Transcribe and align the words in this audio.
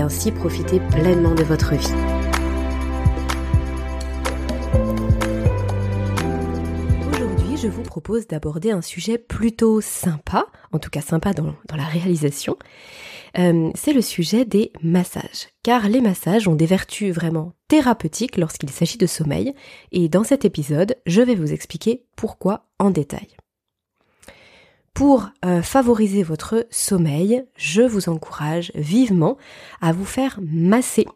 ainsi 0.00 0.32
profiter 0.32 0.80
pleinement 0.80 1.34
de 1.34 1.42
votre 1.42 1.74
vie. 1.74 1.94
Aujourd'hui, 7.10 7.56
je 7.56 7.68
vous 7.68 7.82
propose 7.82 8.26
d'aborder 8.26 8.70
un 8.70 8.82
sujet 8.82 9.18
plutôt 9.18 9.80
sympa, 9.80 10.46
en 10.72 10.78
tout 10.78 10.90
cas 10.90 11.00
sympa 11.00 11.32
dans, 11.32 11.54
la 11.76 11.84
réalisation. 11.84 12.56
Euh, 13.38 13.70
c'est 13.74 13.92
le 13.92 14.02
sujet 14.02 14.44
des 14.44 14.72
massages. 14.82 15.48
Car 15.62 15.88
les 15.88 16.00
massages 16.00 16.48
ont 16.48 16.54
des 16.54 16.66
vertus 16.66 17.14
vraiment 17.14 17.52
thérapeutiques 17.68 18.36
lorsqu'il 18.36 18.70
s'agit 18.70 18.98
de 18.98 19.06
sommeil. 19.06 19.54
Et 19.90 20.08
dans 20.08 20.24
cet 20.24 20.44
épisode, 20.44 20.96
je 21.06 21.22
vais 21.22 21.34
vous 21.34 21.52
expliquer 21.52 22.04
pourquoi 22.16 22.66
en 22.78 22.90
détail. 22.90 23.36
Pour 24.94 25.30
euh, 25.44 25.62
favoriser 25.62 26.22
votre 26.22 26.66
sommeil, 26.70 27.44
je 27.56 27.82
vous 27.82 28.10
encourage 28.10 28.72
vivement 28.74 29.38
à 29.80 29.92
vous 29.92 30.04
faire 30.04 30.38
masser. 30.42 31.06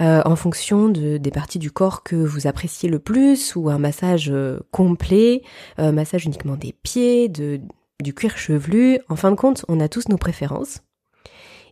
Euh, 0.00 0.22
en 0.24 0.36
fonction 0.36 0.88
de, 0.88 1.18
des 1.18 1.30
parties 1.30 1.58
du 1.58 1.70
corps 1.70 2.02
que 2.02 2.16
vous 2.16 2.46
appréciez 2.46 2.88
le 2.88 3.00
plus, 3.00 3.54
ou 3.54 3.68
un 3.68 3.78
massage 3.78 4.30
euh, 4.30 4.60
complet, 4.70 5.42
massage 5.78 6.24
uniquement 6.24 6.56
des 6.56 6.72
pieds, 6.72 7.28
du 7.28 8.14
cuir 8.14 8.38
chevelu. 8.38 9.00
En 9.08 9.16
fin 9.16 9.30
de 9.30 9.36
compte, 9.36 9.64
on 9.68 9.80
a 9.80 9.88
tous 9.88 10.08
nos 10.08 10.16
préférences. 10.16 10.80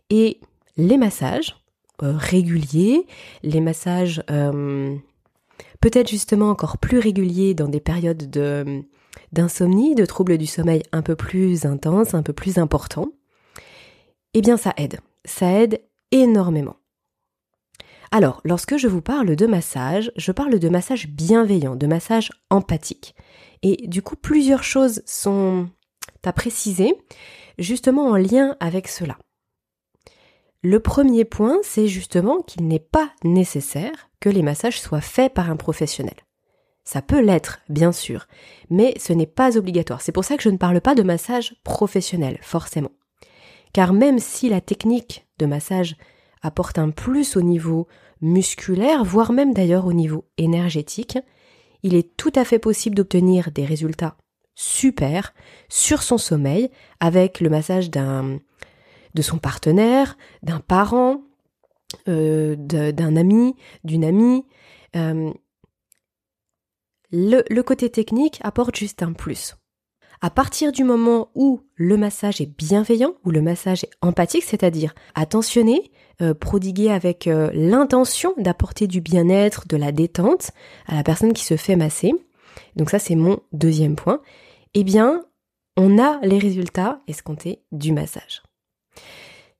Et 0.09 0.39
les 0.77 0.97
massages 0.97 1.55
réguliers, 2.01 3.07
les 3.43 3.61
massages 3.61 4.23
peut-être 5.81 6.09
justement 6.09 6.49
encore 6.49 6.77
plus 6.77 6.99
réguliers 6.99 7.53
dans 7.53 7.67
des 7.67 7.79
périodes 7.79 8.29
de 8.29 8.83
d'insomnie, 9.31 9.95
de 9.95 10.05
troubles 10.05 10.37
du 10.37 10.47
sommeil 10.47 10.83
un 10.91 11.01
peu 11.01 11.15
plus 11.15 11.65
intenses, 11.65 12.13
un 12.13 12.23
peu 12.23 12.33
plus 12.33 12.57
importants, 12.57 13.11
eh 14.33 14.41
bien 14.41 14.57
ça 14.57 14.73
aide. 14.77 14.99
Ça 15.25 15.51
aide 15.51 15.81
énormément. 16.11 16.77
Alors, 18.11 18.41
lorsque 18.43 18.77
je 18.77 18.87
vous 18.87 19.01
parle 19.01 19.35
de 19.35 19.45
massage, 19.45 20.11
je 20.15 20.31
parle 20.31 20.57
de 20.57 20.69
massage 20.69 21.07
bienveillant, 21.07 21.75
de 21.75 21.85
massage 21.85 22.31
empathique. 22.49 23.15
Et 23.61 23.87
du 23.87 24.01
coup, 24.01 24.15
plusieurs 24.15 24.63
choses 24.63 25.03
sont 25.05 25.69
à 26.23 26.33
préciser, 26.33 26.95
justement 27.57 28.07
en 28.07 28.15
lien 28.15 28.55
avec 28.59 28.87
cela. 28.87 29.17
Le 30.61 30.79
premier 30.79 31.23
point, 31.23 31.57
c'est 31.63 31.87
justement 31.87 32.41
qu'il 32.41 32.67
n'est 32.67 32.79
pas 32.79 33.11
nécessaire 33.23 34.09
que 34.19 34.29
les 34.29 34.41
massages 34.41 34.81
soient 34.81 35.01
faits 35.01 35.33
par 35.33 35.49
un 35.49 35.55
professionnel. 35.55 36.15
Ça 36.83 37.01
peut 37.01 37.21
l'être, 37.21 37.59
bien 37.69 37.91
sûr, 37.91 38.27
mais 38.69 38.93
ce 38.97 39.13
n'est 39.13 39.27
pas 39.27 39.57
obligatoire. 39.57 40.01
C'est 40.01 40.11
pour 40.11 40.25
ça 40.25 40.37
que 40.37 40.43
je 40.43 40.49
ne 40.49 40.57
parle 40.57 40.81
pas 40.81 40.95
de 40.95 41.03
massage 41.03 41.55
professionnel, 41.63 42.39
forcément. 42.41 42.91
Car 43.73 43.93
même 43.93 44.19
si 44.19 44.49
la 44.49 44.61
technique 44.61 45.27
de 45.37 45.45
massage 45.45 45.95
apporte 46.41 46.79
un 46.79 46.89
plus 46.89 47.37
au 47.37 47.41
niveau 47.41 47.87
musculaire, 48.21 49.03
voire 49.03 49.31
même 49.31 49.53
d'ailleurs 49.53 49.85
au 49.85 49.93
niveau 49.93 50.25
énergétique, 50.37 51.17
il 51.83 51.95
est 51.95 52.15
tout 52.17 52.31
à 52.35 52.43
fait 52.43 52.59
possible 52.59 52.95
d'obtenir 52.95 53.51
des 53.51 53.65
résultats 53.65 54.17
super 54.55 55.33
sur 55.69 56.03
son 56.03 56.17
sommeil 56.17 56.69
avec 56.99 57.39
le 57.39 57.49
massage 57.49 57.89
d'un 57.89 58.39
de 59.15 59.21
son 59.21 59.37
partenaire, 59.37 60.17
d'un 60.43 60.59
parent, 60.59 61.21
euh, 62.07 62.55
d'un 62.57 63.15
ami, 63.15 63.55
d'une 63.83 64.03
amie. 64.03 64.45
Euh, 64.95 65.31
le, 67.11 67.61
côté 67.61 67.89
technique 67.89 68.39
apporte 68.43 68.75
juste 68.75 69.03
un 69.03 69.13
plus. 69.13 69.55
À 70.21 70.29
partir 70.29 70.71
du 70.71 70.83
moment 70.83 71.29
où 71.33 71.61
le 71.75 71.95
massage 71.95 72.41
est 72.41 72.57
bienveillant, 72.57 73.13
où 73.23 73.31
le 73.31 73.41
massage 73.41 73.85
est 73.85 73.91
empathique, 74.01 74.43
c'est-à-dire 74.43 74.93
attentionné, 75.15 75.91
euh, 76.21 76.33
prodigué 76.33 76.89
avec 76.89 77.27
euh, 77.27 77.49
l'intention 77.53 78.33
d'apporter 78.37 78.87
du 78.87 78.99
bien-être, 78.99 79.67
de 79.67 79.77
la 79.77 79.93
détente 79.93 80.51
à 80.87 80.95
la 80.95 81.03
personne 81.03 81.31
qui 81.31 81.45
se 81.45 81.55
fait 81.55 81.77
masser, 81.77 82.11
donc 82.75 82.89
ça 82.89 82.99
c'est 82.99 83.15
mon 83.15 83.39
deuxième 83.53 83.95
point, 83.95 84.21
eh 84.73 84.83
bien 84.83 85.23
on 85.77 85.97
a 85.97 86.19
les 86.23 86.37
résultats 86.37 86.99
escomptés 87.07 87.63
du 87.71 87.93
massage. 87.93 88.43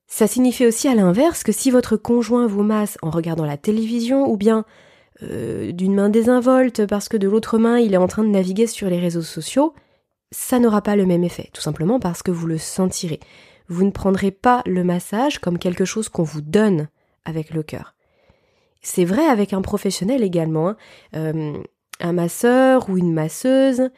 Ça 0.08 0.28
signifie 0.28 0.66
aussi 0.66 0.90
à 0.90 0.96
l'inverse 0.96 1.44
que 1.44 1.54
si 1.54 1.72
votre 1.72 1.96
conjoint 1.96 2.48
vous 2.48 2.64
masse 2.64 2.98
en 3.02 3.12
regardant 3.12 3.46
la 3.46 3.58
télévision 3.58 4.30
ou 4.30 4.36
bien 4.36 4.66
euh, 5.24 5.72
d'une 5.72 5.96
main 5.96 6.10
désinvolte 6.10 6.86
parce 6.86 7.10
que 7.10 7.18
de 7.18 7.28
l'autre 7.28 7.58
main 7.58 7.78
il 7.78 7.94
est 7.94 7.98
en 7.98 8.08
train 8.08 8.24
de 8.24 8.30
naviguer 8.30 8.68
sur 8.68 8.90
les 8.90 9.00
réseaux 9.00 9.22
sociaux, 9.22 9.74
ça 10.32 10.60
n'aura 10.60 10.82
pas 10.82 10.96
le 10.96 11.06
même 11.06 11.24
effet, 11.24 11.50
tout 11.54 11.62
simplement 11.62 12.00
parce 12.00 12.24
que 12.24 12.32
vous 12.32 12.48
le 12.48 12.58
sentirez. 12.58 13.20
Vous 13.68 13.84
ne 13.84 13.92
prendrez 13.92 14.32
pas 14.32 14.64
le 14.66 14.84
massage 14.84 15.40
comme 15.40 15.60
quelque 15.60 15.86
chose 15.86 16.10
qu'on 16.10 16.24
vous 16.24 16.42
donne 16.42 16.88
avec 17.26 17.52
le 17.52 17.64
cœur. 17.64 17.96
C'est 18.82 19.06
vrai 19.06 19.26
avec 19.26 19.54
un 19.54 19.62
professionnel 19.62 20.24
également, 20.24 20.70
hein. 20.70 20.78
euh, 21.16 21.58
un 22.00 22.14
masseur 22.14 22.90
ou 22.90 22.98
une 22.98 23.14
masseuse 23.14 23.90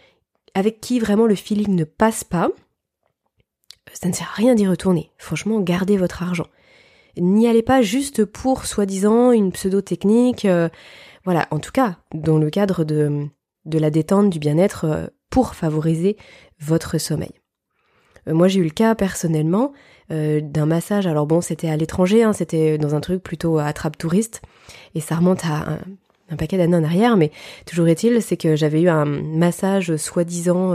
avec 0.53 0.81
qui 0.81 0.99
vraiment 0.99 1.27
le 1.27 1.35
feeling 1.35 1.75
ne 1.75 1.83
passe 1.83 2.23
pas, 2.23 2.49
ça 3.93 4.07
ne 4.07 4.13
sert 4.13 4.29
à 4.29 4.35
rien 4.35 4.55
d'y 4.55 4.67
retourner. 4.67 5.11
Franchement, 5.17 5.59
gardez 5.59 5.97
votre 5.97 6.23
argent. 6.23 6.47
N'y 7.17 7.47
allez 7.47 7.61
pas 7.61 7.81
juste 7.81 8.25
pour 8.25 8.65
soi-disant 8.65 9.31
une 9.31 9.51
pseudo-technique. 9.51 10.45
Euh, 10.45 10.69
voilà, 11.25 11.47
en 11.51 11.59
tout 11.59 11.71
cas, 11.71 11.97
dans 12.13 12.37
le 12.37 12.49
cadre 12.49 12.83
de, 12.83 13.27
de 13.65 13.79
la 13.79 13.89
détente, 13.89 14.29
du 14.29 14.39
bien-être, 14.39 14.85
euh, 14.85 15.07
pour 15.29 15.55
favoriser 15.55 16.17
votre 16.59 16.97
sommeil. 16.97 17.31
Euh, 18.27 18.33
moi, 18.33 18.47
j'ai 18.47 18.59
eu 18.59 18.63
le 18.63 18.69
cas 18.69 18.95
personnellement 18.95 19.73
d'un 20.09 20.65
massage. 20.65 21.07
Alors 21.07 21.25
bon, 21.25 21.39
c'était 21.39 21.69
à 21.69 21.77
l'étranger, 21.77 22.23
hein, 22.23 22.33
c'était 22.33 22.77
dans 22.77 22.95
un 22.95 22.99
truc 22.99 23.23
plutôt 23.23 23.59
attrape 23.59 23.97
touriste, 23.97 24.41
et 24.93 24.99
ça 24.99 25.15
remonte 25.15 25.45
à 25.45 25.71
un, 25.71 25.79
un 26.29 26.35
paquet 26.35 26.57
d'années 26.57 26.75
en 26.75 26.83
arrière. 26.83 27.15
Mais 27.15 27.31
toujours 27.65 27.87
est-il, 27.87 28.21
c'est 28.21 28.35
que 28.35 28.57
j'avais 28.57 28.81
eu 28.81 28.89
un 28.89 29.05
massage 29.05 29.95
soi-disant 29.95 30.73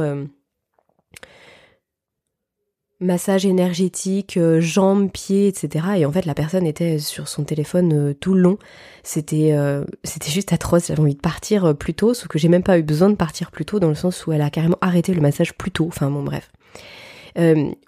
massage 3.00 3.44
énergétique, 3.44 4.36
euh, 4.36 4.60
jambes, 4.60 5.10
pieds, 5.10 5.48
etc. 5.48 5.86
Et 5.98 6.06
en 6.06 6.12
fait, 6.12 6.24
la 6.24 6.34
personne 6.34 6.66
était 6.66 6.98
sur 6.98 7.28
son 7.28 7.44
téléphone 7.44 7.92
euh, 7.92 8.14
tout 8.14 8.34
le 8.34 8.40
long. 8.40 8.58
C'était 9.02 9.52
euh, 9.52 9.84
c'était 10.04 10.30
juste 10.30 10.52
atroce. 10.52 10.88
J'avais 10.88 11.00
envie 11.00 11.14
de 11.14 11.20
partir 11.20 11.76
plus 11.76 11.94
tôt, 11.94 12.14
sauf 12.14 12.28
que 12.28 12.38
j'ai 12.38 12.48
même 12.48 12.62
pas 12.62 12.78
eu 12.78 12.82
besoin 12.82 13.10
de 13.10 13.14
partir 13.14 13.50
plus 13.50 13.64
tôt 13.64 13.80
dans 13.80 13.88
le 13.88 13.94
sens 13.94 14.26
où 14.26 14.32
elle 14.32 14.42
a 14.42 14.50
carrément 14.50 14.78
arrêté 14.80 15.12
le 15.14 15.20
massage 15.20 15.54
plus 15.54 15.70
tôt. 15.70 15.86
Enfin 15.88 16.10
bon, 16.10 16.22
bref. 16.22 16.50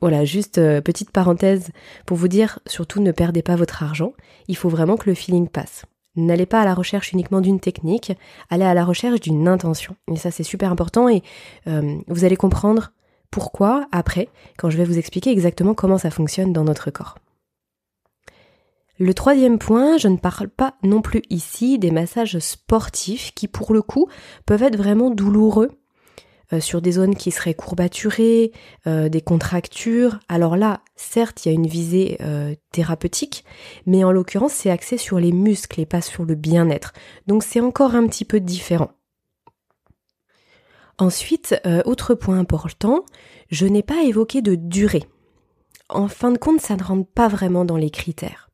voilà, 0.01 0.25
juste 0.25 0.61
petite 0.83 1.11
parenthèse 1.11 1.71
pour 2.05 2.17
vous 2.17 2.29
dire, 2.29 2.59
surtout 2.67 3.01
ne 3.01 3.13
perdez 3.13 3.43
pas 3.43 3.57
votre 3.57 3.83
argent. 3.83 4.13
Il 4.47 4.57
faut 4.57 4.69
vraiment 4.69 4.97
que 4.97 5.09
le 5.09 5.15
feeling 5.15 5.49
passe. 5.49 5.85
N'allez 6.17 6.47
pas 6.47 6.61
à 6.61 6.65
la 6.65 6.75
recherche 6.75 7.13
uniquement 7.13 7.41
d'une 7.41 7.61
technique, 7.61 8.13
allez 8.51 8.65
à 8.65 8.75
la 8.75 8.85
recherche 8.85 9.21
d'une 9.21 9.49
intention. 9.49 9.97
Et 10.13 10.17
ça 10.17 10.31
c'est 10.31 10.43
super 10.43 10.71
important 10.71 11.09
et 11.09 11.23
vous 11.67 12.25
allez 12.25 12.37
comprendre 12.37 12.93
pourquoi 13.31 13.87
après, 13.93 14.29
quand 14.57 14.71
je 14.71 14.77
vais 14.77 14.85
vous 14.85 14.99
expliquer 14.99 15.31
exactement 15.31 15.75
comment 15.75 15.99
ça 15.99 16.11
fonctionne 16.11 16.53
dans 16.53 16.65
notre 16.65 16.91
corps. 16.91 17.17
Le 18.99 19.15
troisième 19.15 19.59
point, 19.59 19.97
je 19.97 20.09
ne 20.09 20.17
parle 20.17 20.49
pas 20.49 20.75
non 20.83 21.03
plus 21.03 21.23
ici 21.31 21.79
des 21.79 21.93
massages 21.93 22.41
sportifs 22.41 23.33
qui 23.33 23.47
pour 23.47 23.73
le 23.73 23.81
coup 23.81 24.09
peuvent 24.45 24.65
être 24.65 24.77
vraiment 24.77 25.11
douloureux 25.11 25.71
euh, 26.53 26.61
sur 26.61 26.81
des 26.81 26.93
zones 26.93 27.15
qui 27.15 27.31
seraient 27.31 27.55
courbaturées, 27.55 28.53
euh, 28.87 29.09
des 29.09 29.21
contractures. 29.21 30.19
Alors 30.29 30.57
là, 30.57 30.81
certes, 30.97 31.45
il 31.45 31.49
y 31.49 31.53
a 31.53 31.55
une 31.55 31.67
visée 31.67 32.17
euh, 32.23 32.55
thérapeutique, 32.73 33.45
mais 33.87 34.03
en 34.03 34.11
l'occurrence, 34.11 34.53
c'est 34.53 34.71
axé 34.71 34.97
sur 34.97 35.21
les 35.21 35.33
muscles 35.33 35.81
et 35.81 35.87
pas 35.87 36.01
sur 36.01 36.25
le 36.25 36.35
bien-être. 36.35 36.93
Donc 37.27 37.45
c'est 37.45 37.61
encore 37.61 37.95
un 37.95 38.07
petit 38.09 38.25
peu 38.25 38.41
différent. 38.41 38.91
Ensuite, 40.99 41.61
euh, 41.65 41.81
autre 41.85 42.15
point 42.15 42.39
important, 42.39 43.05
je 43.51 43.67
n'ai 43.67 43.83
pas 43.85 44.03
évoqué 44.03 44.43
de 44.43 44.57
durée. 44.57 45.05
En 45.89 46.09
fin 46.09 46.33
de 46.33 46.39
compte, 46.39 46.61
ça 46.61 46.77
ne 46.77 46.83
rentre 46.83 47.09
pas 47.09 47.29
vraiment 47.29 47.65
dans 47.65 47.77
les 47.77 47.91
critères. 47.91 48.49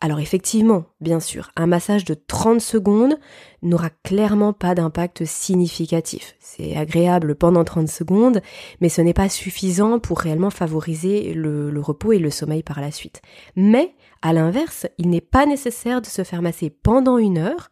Alors 0.00 0.18
effectivement, 0.18 0.86
bien 1.00 1.20
sûr, 1.20 1.52
un 1.54 1.68
massage 1.68 2.04
de 2.04 2.14
30 2.14 2.60
secondes 2.60 3.16
n'aura 3.62 3.88
clairement 4.02 4.52
pas 4.52 4.74
d'impact 4.74 5.24
significatif. 5.24 6.34
C'est 6.40 6.74
agréable 6.74 7.36
pendant 7.36 7.62
30 7.62 7.86
secondes, 7.86 8.42
mais 8.80 8.88
ce 8.88 9.00
n'est 9.00 9.14
pas 9.14 9.28
suffisant 9.28 10.00
pour 10.00 10.18
réellement 10.18 10.50
favoriser 10.50 11.34
le, 11.34 11.70
le, 11.70 11.80
repos 11.80 12.10
et 12.12 12.18
le 12.18 12.30
sommeil 12.30 12.64
par 12.64 12.80
la 12.80 12.90
suite. 12.90 13.22
Mais, 13.54 13.94
à 14.22 14.32
l'inverse, 14.32 14.88
il 14.98 15.08
n'est 15.08 15.20
pas 15.20 15.46
nécessaire 15.46 16.00
de 16.00 16.06
se 16.06 16.24
faire 16.24 16.42
masser 16.42 16.70
pendant 16.70 17.18
une 17.18 17.38
heure 17.38 17.70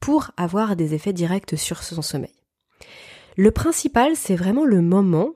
pour 0.00 0.32
avoir 0.36 0.76
des 0.76 0.92
effets 0.92 1.14
directs 1.14 1.56
sur 1.56 1.82
son 1.82 2.02
sommeil. 2.02 2.39
Le 3.40 3.50
principal, 3.50 4.16
c'est 4.16 4.36
vraiment 4.36 4.66
le 4.66 4.82
moment 4.82 5.32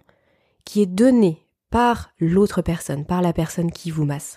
qui 0.67 0.83
est 0.83 0.87
donné 0.87 1.39
par 1.71 2.11
l'autre 2.21 2.61
personne, 2.61 3.07
par 3.07 3.23
la 3.23 3.33
personne 3.33 3.73
qui 3.73 3.91
vous 3.91 4.05
masse. 4.05 4.37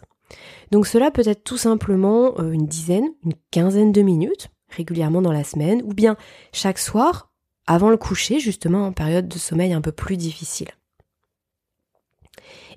Donc 0.71 0.87
cela 0.87 1.11
peut 1.11 1.27
être 1.27 1.43
tout 1.43 1.57
simplement 1.57 2.39
euh, 2.39 2.51
une 2.51 2.65
dizaine, 2.65 3.09
une 3.25 3.33
quinzaine 3.51 3.91
de 3.91 4.01
minutes 4.01 4.47
régulièrement 4.69 5.21
dans 5.21 5.33
la 5.33 5.43
semaine, 5.43 5.81
ou 5.83 5.93
bien 5.93 6.15
chaque 6.53 6.79
soir, 6.79 7.29
avant 7.65 7.89
le 7.89 7.97
coucher, 7.97 8.39
justement 8.39 8.85
en 8.85 8.93
période 8.93 9.27
de 9.27 9.37
sommeil 9.37 9.73
un 9.73 9.81
peu 9.81 9.91
plus 9.91 10.15
difficile. 10.15 10.69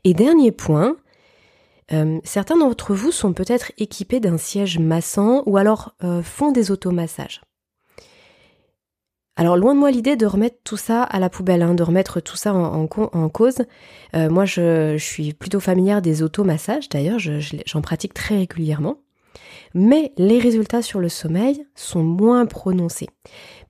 Et 0.03 0.13
dernier 0.13 0.51
point, 0.51 0.97
euh, 1.93 2.19
certains 2.25 2.59
d'entre 2.59 2.95
vous 2.95 3.13
sont 3.13 3.33
peut-être 3.33 3.71
équipés 3.79 4.19
d'un 4.19 4.39
siège 4.39 4.81
massant 4.81 5.45
ou 5.47 5.57
alors 5.57 5.95
euh, 6.03 6.21
font 6.21 6.51
des 6.51 6.73
automassages. 6.73 7.43
Alors 9.37 9.56
loin 9.56 9.75
de 9.75 9.81
moi 9.81 9.91
l'idée 9.91 10.17
de 10.17 10.27
remettre 10.27 10.59
tout 10.65 10.77
ça 10.77 11.03
à 11.03 11.19
la 11.19 11.31
poubelle, 11.31 11.62
hein, 11.62 11.75
de 11.75 11.82
remettre 11.82 12.21
tout 12.21 12.37
ça 12.37 12.53
en, 12.53 12.87
cause. 12.87 13.62
Euh, 14.15 14.29
moi 14.29 14.44
je, 14.44 14.97
suis 14.99 15.32
plutôt 15.32 15.61
familière 15.61 16.03
des 16.03 16.23
automassages, 16.23 16.88
d'ailleurs 16.88 17.19
j'en 17.19 17.81
pratique 17.81 18.15
très 18.15 18.37
régulièrement. 18.37 18.99
Mais 19.73 20.12
les 20.19 20.38
résultats 20.38 20.82
sur 20.82 21.00
le 21.00 21.09
sommeil 21.09 21.65
sont 21.75 22.03
moins 22.03 22.44
prononcés. 22.47 23.09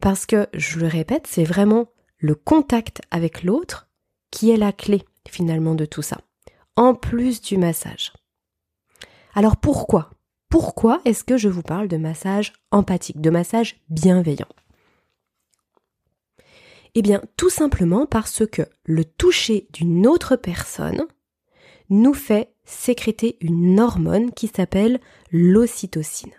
Parce 0.01 0.25
que, 0.25 0.47
je 0.55 0.79
le 0.79 0.87
répète, 0.87 1.27
c'est 1.27 1.45
vraiment 1.45 1.89
le 2.19 2.35
contact 2.35 3.03
avec 3.11 3.43
l'autre 3.43 3.89
qui 4.31 4.51
est 4.51 4.57
la 4.57 4.73
clé 4.73 5.03
finalement 5.29 5.75
de 5.75 5.85
tout 5.85 6.03
ça. 6.03 6.19
En 6.77 6.95
plus 6.95 7.41
du 7.41 7.59
massage. 7.59 8.13
Alors 9.35 9.57
pourquoi? 9.57 10.11
Pourquoi 10.49 11.01
est-ce 11.05 11.23
que 11.23 11.37
je 11.37 11.49
vous 11.49 11.63
parle 11.63 11.87
de 11.87 11.97
massage 11.97 12.53
empathique, 12.73 13.21
de 13.21 13.31
massage 13.31 13.77
bienveillant? 13.89 14.49
Eh 16.95 17.03
bien, 17.03 17.23
tout 17.37 17.51
simplement 17.51 18.07
parce 18.07 18.45
que 18.47 18.63
le 18.85 19.05
toucher 19.05 19.69
d'une 19.73 20.07
autre 20.07 20.37
personne 20.37 21.07
nous 21.89 22.15
fait 22.15 22.53
sécréter 22.65 23.37
une 23.41 23.81
hormone 23.81 24.33
qui 24.33 24.49
s'appelle 24.49 25.01
l'ocytocine. 25.31 26.33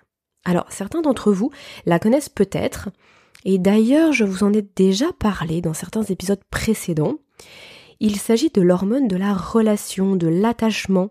Alors, 0.44 0.66
certains 0.70 1.02
d'entre 1.02 1.32
vous 1.32 1.52
la 1.86 2.00
connaissent 2.00 2.30
peut-être, 2.30 2.90
et 3.44 3.58
d'ailleurs, 3.58 4.14
je 4.14 4.24
vous 4.24 4.44
en 4.44 4.54
ai 4.54 4.62
déjà 4.62 5.12
parlé 5.14 5.62
dans 5.62 5.74
certains 5.74 6.04
épisodes 6.04 6.44
précédents. 6.50 7.16
Il 8.00 8.18
s'agit 8.18 8.50
de 8.50 8.62
l'hormone 8.62 9.08
de 9.08 9.16
la 9.16 9.34
relation, 9.34 10.16
de 10.16 10.28
l'attachement. 10.28 11.10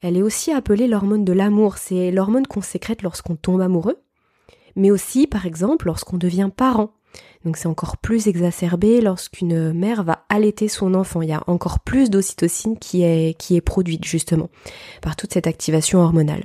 Elle 0.00 0.16
est 0.16 0.22
aussi 0.22 0.52
appelée 0.52 0.86
l'hormone 0.86 1.24
de 1.24 1.32
l'amour. 1.32 1.78
C'est 1.78 2.10
l'hormone 2.10 2.46
qu'on 2.46 2.62
sécrète 2.62 3.02
lorsqu'on 3.02 3.36
tombe 3.36 3.60
amoureux, 3.60 3.98
mais 4.76 4.90
aussi, 4.90 5.26
par 5.26 5.46
exemple, 5.46 5.86
lorsqu'on 5.86 6.18
devient 6.18 6.50
parent. 6.54 6.94
Donc 7.44 7.56
c'est 7.56 7.66
encore 7.66 7.96
plus 7.96 8.28
exacerbé 8.28 9.00
lorsqu'une 9.00 9.72
mère 9.72 10.04
va 10.04 10.24
allaiter 10.28 10.68
son 10.68 10.94
enfant. 10.94 11.22
Il 11.22 11.28
y 11.28 11.32
a 11.32 11.42
encore 11.46 11.80
plus 11.80 12.10
d'ocytocine 12.10 12.78
qui 12.78 13.02
est, 13.02 13.36
qui 13.38 13.56
est 13.56 13.60
produite 13.60 14.04
justement 14.04 14.48
par 15.00 15.16
toute 15.16 15.32
cette 15.32 15.46
activation 15.46 16.00
hormonale. 16.00 16.44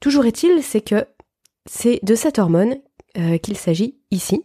Toujours 0.00 0.24
est-il, 0.24 0.62
c'est 0.62 0.80
que 0.80 1.06
c'est 1.66 2.00
de 2.02 2.14
cette 2.14 2.38
hormone 2.38 2.76
euh, 3.18 3.38
qu'il 3.38 3.56
s'agit 3.56 3.98
ici, 4.10 4.42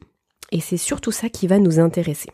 et 0.52 0.60
c'est 0.60 0.78
surtout 0.78 1.12
ça 1.12 1.30
qui 1.30 1.48
va 1.48 1.60
nous 1.60 1.80
intéresser. 1.80 2.30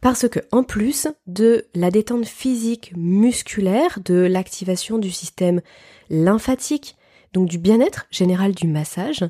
Parce 0.00 0.28
que, 0.28 0.40
en 0.52 0.62
plus 0.62 1.08
de 1.26 1.66
la 1.74 1.90
détente 1.90 2.26
physique 2.26 2.92
musculaire, 2.96 3.98
de 4.04 4.14
l'activation 4.14 4.98
du 4.98 5.10
système 5.10 5.60
lymphatique, 6.10 6.96
donc 7.32 7.48
du 7.48 7.58
bien-être 7.58 8.06
général 8.10 8.52
du 8.52 8.68
massage, 8.68 9.24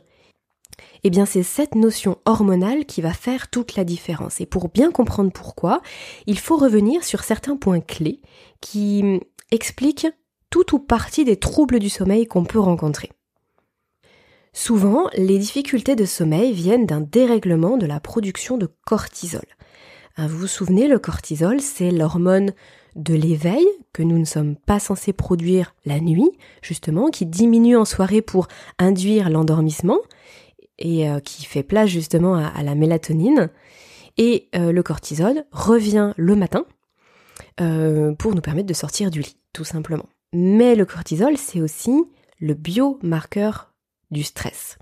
eh 1.05 1.11
bien 1.11 1.27
c'est 1.27 1.43
cette 1.43 1.75
notion 1.75 2.19
hormonale 2.25 2.85
qui 2.87 3.01
va 3.01 3.13
faire 3.13 3.49
toute 3.49 3.77
la 3.77 3.85
différence. 3.85 4.41
Et 4.41 4.47
pour 4.47 4.69
bien 4.69 4.91
comprendre 4.91 5.33
pourquoi, 5.33 5.81
il 6.27 6.39
faut 6.39 6.57
revenir 6.57 7.05
sur 7.05 7.25
certains 7.25 7.57
points 7.57 7.81
clés 7.81 8.21
qui 8.61 9.21
expliquent 9.51 10.09
tout 10.51 10.75
ou 10.75 10.79
partie 10.79 11.25
des 11.25 11.37
troubles 11.37 11.79
du 11.79 11.89
sommeil 11.89 12.27
qu'on 12.27 12.45
peut 12.45 12.61
rencontrer. 12.61 13.11
Souvent, 14.53 15.09
les 15.15 15.39
difficultés 15.39 15.95
de 15.95 16.05
sommeil 16.05 16.53
viennent 16.53 16.87
d'un 16.87 17.01
dérèglement 17.01 17.77
de 17.77 17.87
la 17.87 18.01
production 18.01 18.57
de 18.57 18.69
cortisol. 18.87 19.45
Hein, 20.17 20.27
vous 20.27 20.39
vous 20.39 20.47
souvenez, 20.47 20.89
le 20.89 20.99
cortisol, 20.99 21.61
c'est 21.61 21.91
l'hormone 21.91 22.53
de 22.97 23.15
l'éveil 23.15 23.65
que 23.93 24.03
nous 24.03 24.19
ne 24.19 24.25
sommes 24.25 24.57
pas 24.57 24.81
censés 24.81 25.13
produire 25.13 25.75
la 25.85 26.01
nuit, 26.01 26.31
justement, 26.61 27.11
qui 27.11 27.27
diminue 27.27 27.77
en 27.77 27.85
soirée 27.85 28.23
pour 28.23 28.49
induire 28.79 29.31
l'endormissement, 29.31 29.99
et 30.79 31.09
euh, 31.09 31.21
qui 31.21 31.45
fait 31.45 31.63
place 31.63 31.89
justement 31.89 32.35
à, 32.37 32.63
la 32.63 32.75
mélatonine. 32.75 33.51
Et 34.17 34.49
euh, 34.55 34.73
le 34.73 34.83
cortisol 34.83 35.45
revient 35.53 36.13
le 36.17 36.35
matin 36.35 36.65
euh, 37.61 38.13
pour 38.15 38.35
nous 38.35 38.41
permettre 38.41 38.67
de 38.67 38.75
sortir 38.75 39.11
du 39.11 39.21
lit, 39.21 39.37
tout 39.53 39.65
simplement. 39.65 40.07
Mais 40.33 40.75
le 40.75 40.85
cortisol, 40.85 41.37
c'est 41.37 41.61
aussi 41.61 42.05
le 42.41 42.55
biomarqueur 42.55 43.73
du 44.11 44.23
stress. 44.23 44.79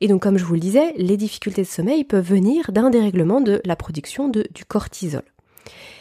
Et 0.00 0.08
donc, 0.08 0.22
comme 0.22 0.38
je 0.38 0.44
vous 0.44 0.54
le 0.54 0.60
disais, 0.60 0.92
les 0.96 1.16
difficultés 1.16 1.62
de 1.62 1.66
sommeil 1.66 2.04
peuvent 2.04 2.26
venir 2.26 2.70
d'un 2.72 2.90
dérèglement 2.90 3.40
de 3.40 3.60
la 3.64 3.76
production 3.76 4.28
du 4.28 4.64
cortisol. 4.66 5.22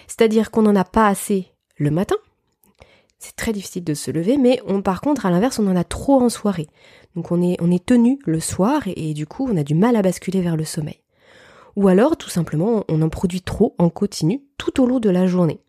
C'est-à-dire 0.07 0.51
qu'on 0.51 0.61
n'en 0.61 0.75
a 0.75 0.83
pas 0.83 1.07
assez 1.07 1.51
le 1.75 1.91
matin, 1.91 2.15
c'est 3.19 3.35
très 3.35 3.51
difficile 3.51 3.83
de 3.83 3.93
se 3.93 4.11
lever, 4.11 4.37
mais 4.37 4.61
on, 4.65 4.81
par 4.81 5.01
contre, 5.01 5.25
à 5.25 5.31
l'inverse, 5.31 5.57
on 5.59 5.67
en 5.67 5.75
a 5.75 5.83
trop 5.83 6.21
en 6.21 6.29
soirée. 6.29 6.67
Donc 7.17 7.31
on 7.31 7.41
est, 7.41 7.83
tenu 7.83 8.19
le 8.27 8.39
soir 8.39 8.83
et, 8.85 9.15
du 9.15 9.25
coup, 9.25 9.47
on 9.51 9.57
a 9.57 9.63
du 9.63 9.73
mal 9.73 9.95
à 9.95 10.03
basculer 10.03 10.39
vers 10.41 10.55
le 10.55 10.65
sommeil. 10.65 11.01
Ou 11.75 11.87
alors, 11.87 12.15
tout 12.15 12.29
simplement, 12.29 12.85
on 12.89 13.01
en 13.01 13.09
produit 13.09 13.41
trop 13.41 13.73
en 13.79 13.89
continu 13.89 14.43
tout 14.59 14.79
au 14.79 14.85
long 14.85 14.99
de 14.99 15.09
la 15.09 15.25
journée. 15.25 15.59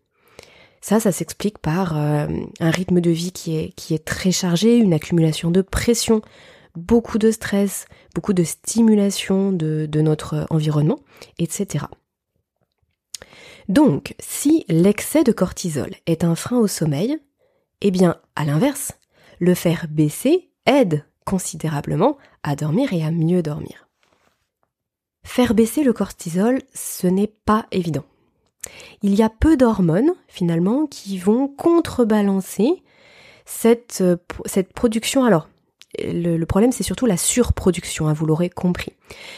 Ça, 0.79 0.99
ça 0.99 1.11
s'explique 1.11 1.57
par 1.57 1.97
euh, 1.97 2.27
un 2.59 2.69
rythme 2.69 3.01
de 3.01 3.09
vie 3.09 3.31
qui 3.31 3.57
est, 3.57 4.05
très 4.05 4.31
chargé, 4.31 4.77
une 4.77 4.93
accumulation 4.93 5.49
de 5.49 5.63
pression, 5.63 6.21
beaucoup 6.75 7.17
de 7.17 7.31
stress, 7.31 7.87
beaucoup 8.13 8.33
de 8.33 8.43
stimulation 8.43 9.51
de 9.51 10.01
notre 10.01 10.45
environnement, 10.51 10.99
etc. 11.39 11.85
Donc, 13.69 14.13
si 14.19 14.65
l'excès 14.69 15.23
de 15.23 15.31
cortisol 15.31 15.95
est 16.05 16.23
un 16.23 16.35
frein 16.35 16.59
au 16.59 16.67
sommeil, 16.67 17.17
eh 17.81 17.89
bien, 17.89 18.17
à 18.35 18.45
l'inverse, 18.45 18.91
le 19.39 19.55
faire 19.55 19.87
baisser 19.89 20.51
aide 20.67 21.05
considérablement 21.29 22.17
à 22.41 22.55
dormir 22.55 22.91
et 22.91 23.03
à 23.03 23.11
mieux 23.11 23.43
dormir. 23.43 23.87
Faire 25.23 25.53
baisser 25.53 25.83
le 25.83 25.93
cortisol, 25.93 26.59
ce 26.73 27.05
n'est 27.05 27.31
pas 27.45 27.67
évident. 27.71 28.03
Il 29.03 29.13
y 29.13 29.21
a 29.21 29.29
peu 29.29 29.55
d'hormones, 29.55 30.13
finalement, 30.27 30.87
qui 30.87 31.19
vont 31.19 31.47
contrebalancer 31.47 32.81
cette, 33.45 34.01
euh, 34.01 34.17
production. 34.73 35.23
Alors, 35.23 35.49
le, 35.99 36.43
problème, 36.45 36.71
c'est 36.71 36.83
surtout 36.83 37.05
la 37.05 37.17
surproduction, 37.17 38.07
hein, 38.07 38.13
vous 38.13 38.25
l'aurez 38.25 38.49
compris. 38.49 38.93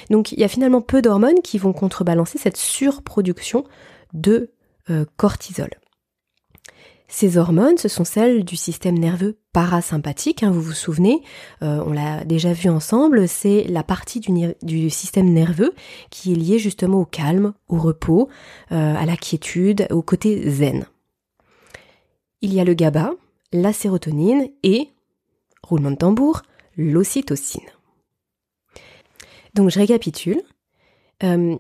Donc, 0.10 0.32
il 0.32 0.40
y 0.40 0.46
a 0.46 0.48
finalement 0.48 0.82
peu 0.82 1.02
d'hormones 1.02 1.42
qui 1.44 1.58
vont 1.58 1.74
contrebalancer 1.74 2.38
cette 2.38 2.58
surproduction 2.58 3.66
de 4.14 4.52
euh, 4.90 5.04
cortisol. 5.18 5.72
Ces 7.14 7.38
hormones, 7.38 7.78
ce 7.78 7.90
sont 7.90 8.06
celles 8.06 8.46
du 8.46 8.56
système 8.56 8.98
nerveux 8.98 9.38
parasympathique, 9.52 10.44
hein, 10.44 10.50
vous 10.50 10.62
vous 10.62 10.72
souvenez, 10.72 11.22
euh, 11.62 11.84
on 11.86 11.92
l'a 11.92 12.24
déjà 12.24 12.54
vu 12.54 12.70
ensemble, 12.70 13.28
c'est 13.28 13.66
la 13.66 13.84
partie 13.84 14.22
du, 14.22 14.90
système 14.90 15.30
nerveux 15.30 15.74
qui 16.10 16.32
est 16.32 16.36
liée 16.38 16.58
justement 16.58 17.02
au 17.02 17.06
calme, 17.06 17.54
au 17.68 17.78
repos, 17.78 18.30
euh, 18.72 18.96
à 18.96 19.06
la 19.06 19.18
quiétude, 19.18 19.88
au 19.92 20.02
côté 20.02 20.50
zen. 20.50 20.86
Il 22.40 22.54
y 22.54 22.62
a 22.62 22.64
le 22.64 22.74
GABA, 22.74 23.12
la 23.52 23.74
sérotonine 23.74 24.48
et, 24.64 24.90
roulement 25.64 25.92
de 25.92 25.98
tambour, 25.98 26.44
l'ocytocine. 26.78 27.68
Donc 29.54 29.70
je 29.70 29.80
récapitule. 29.80 30.42
Euh, 31.24 31.58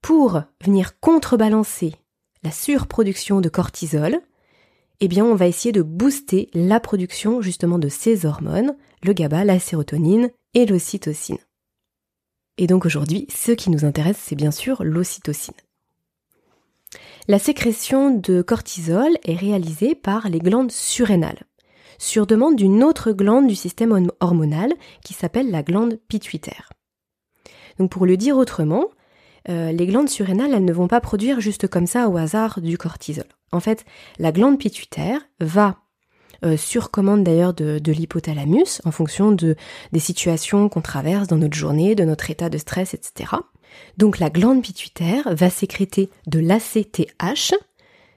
pour 0.00 0.42
venir 0.62 0.98
contrebalancer 1.00 1.94
la 2.42 2.50
surproduction 2.50 3.40
de 3.40 3.48
cortisol, 3.50 4.20
eh 5.00 5.08
bien 5.08 5.24
on 5.24 5.34
va 5.34 5.46
essayer 5.46 5.72
de 5.72 5.82
booster 5.82 6.48
la 6.54 6.80
production 6.80 7.40
justement 7.40 7.78
de 7.78 7.88
ces 7.88 8.26
hormones, 8.26 8.76
le 9.02 9.12
GABA, 9.12 9.44
la 9.44 9.58
sérotonine 9.58 10.30
et 10.54 10.66
l'ocytocine. 10.66 11.38
Et 12.56 12.66
donc 12.66 12.86
aujourd'hui, 12.86 13.26
ce 13.34 13.52
qui 13.52 13.70
nous 13.70 13.84
intéresse, 13.84 14.18
c'est 14.20 14.36
bien 14.36 14.52
sûr 14.52 14.84
l'ocytocine. 14.84 15.54
La 17.26 17.38
sécrétion 17.38 18.10
de 18.10 18.42
cortisol 18.42 19.10
est 19.24 19.34
réalisée 19.34 19.94
par 19.94 20.28
les 20.28 20.38
glandes 20.38 20.70
surrénales. 20.70 21.44
sur 21.96 22.26
demande 22.26 22.56
d'une 22.56 22.82
autre 22.82 23.12
glande 23.12 23.46
du 23.46 23.54
système 23.54 24.10
hormonal 24.20 24.72
qui 25.04 25.14
s'appelle 25.14 25.50
la 25.52 25.62
glande 25.62 25.98
pituitaire. 26.08 26.72
Donc 27.78 27.90
pour 27.90 28.04
le 28.04 28.16
dire 28.16 28.36
autrement, 28.36 28.86
euh, 29.48 29.72
les 29.72 29.86
glandes 29.86 30.08
surrénales, 30.08 30.52
elles 30.54 30.64
ne 30.64 30.72
vont 30.72 30.88
pas 30.88 31.00
produire 31.00 31.40
juste 31.40 31.68
comme 31.68 31.86
ça 31.86 32.08
au 32.08 32.16
hasard 32.16 32.60
du 32.60 32.78
cortisol. 32.78 33.26
En 33.52 33.60
fait, 33.60 33.84
la 34.18 34.32
glande 34.32 34.58
pituitaire 34.58 35.20
va, 35.40 35.76
euh, 36.44 36.56
sur 36.56 36.90
commande 36.90 37.24
d'ailleurs 37.24 37.54
de, 37.54 37.80
l'hypothalamus, 37.92 38.82
en 38.84 38.90
fonction 38.90 39.32
de, 39.32 39.56
des 39.92 40.00
situations 40.00 40.68
qu'on 40.68 40.82
traverse 40.82 41.28
dans 41.28 41.36
notre 41.36 41.56
journée, 41.56 41.94
de 41.94 42.04
notre 42.04 42.30
état 42.30 42.50
de 42.50 42.58
stress, 42.58 42.94
etc. 42.94 43.30
Donc 43.96 44.18
la 44.18 44.30
glande 44.30 44.62
pituitaire 44.62 45.34
va 45.34 45.50
sécréter 45.50 46.10
de 46.26 46.40
l'ACTH, 46.40 47.54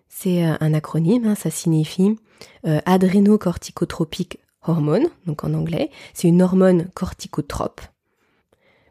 c'est 0.09 0.45
euh, 0.45 0.55
un 0.59 0.73
acronyme, 0.73 1.25
hein, 1.25 1.35
ça 1.35 1.49
signifie 1.49 2.17
euh, 2.65 2.79
adrénocorticotropique 2.85 4.39
hormone, 4.63 5.07
donc 5.25 5.43
en 5.43 5.53
anglais, 5.53 5.89
c'est 6.13 6.27
une 6.27 6.41
hormone 6.41 6.89
corticotrope. 6.93 7.81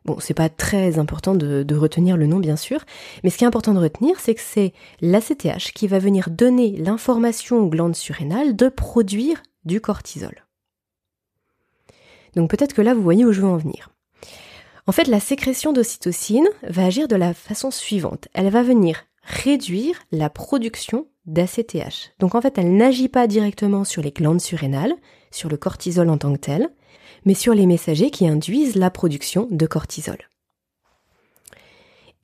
Bon, 0.07 0.19
c'est 0.21 0.35
pas 0.35 0.49
très 0.49 1.01
important 1.01 1.35
de, 1.35 1.75
retenir 1.75 2.17
le 2.17 2.27
nom, 2.27 2.39
bien 2.39 2.57
sûr, 2.57 2.85
mais 3.25 3.31
ce 3.31 3.37
qui 3.37 3.45
est 3.45 3.47
important 3.47 3.75
de 3.75 3.81
retenir, 3.81 4.21
c'est 4.21 4.35
que 4.35 4.41
c'est 4.41 4.73
l'ACTH 5.01 5.73
qui 5.75 5.89
va 5.89 5.99
venir 5.99 6.31
donner 6.31 6.77
l'information 6.77 7.59
aux 7.59 7.69
glandes 7.69 7.97
surrénales 7.97 8.55
de 8.55 8.69
produire 8.69 9.43
du 9.65 9.81
cortisol. 9.81 10.47
Donc 12.37 12.51
peut-être 12.51 12.73
que 12.73 12.83
là, 12.83 12.95
vous 12.95 13.03
voyez 13.03 13.25
où 13.25 13.33
je 13.33 13.41
veux 13.41 13.49
en 13.49 13.57
venir. 13.57 13.91
En 14.87 14.93
fait, 14.93 15.09
la 15.09 15.19
sécrétion 15.19 15.73
d'ocytocine 15.73 16.47
va 16.63 16.87
agir 16.87 17.09
de 17.09 17.17
la 17.17 17.35
façon 17.35 17.73
suivante. 17.73 18.29
Elle 18.33 18.51
va 18.51 18.63
venir 18.63 19.07
réduire 19.25 19.97
la 20.13 20.31
production 20.31 21.09
d'ACTH. 21.25 22.15
Donc 22.21 22.37
en 22.37 22.41
fait, 22.41 22.59
elle 22.59 22.77
n'agit 22.77 23.09
pas 23.09 23.27
directement 23.27 23.83
sur 23.83 24.03
les 24.03 24.13
glandes 24.13 24.41
surrénales, 24.41 24.95
sur 25.33 25.49
le 25.49 25.57
cortisol 25.57 26.09
en 26.09 26.19
tant 26.19 26.33
que 26.33 26.39
tel, 26.39 26.71
mais 27.27 27.35
sur 27.35 27.53
les 27.53 27.67
messagers 27.67 28.11
qui 28.11 28.27
induisent 28.27 28.77
la 28.77 28.91
production 28.91 29.47
de 29.51 29.67
cortisol. 29.67 30.19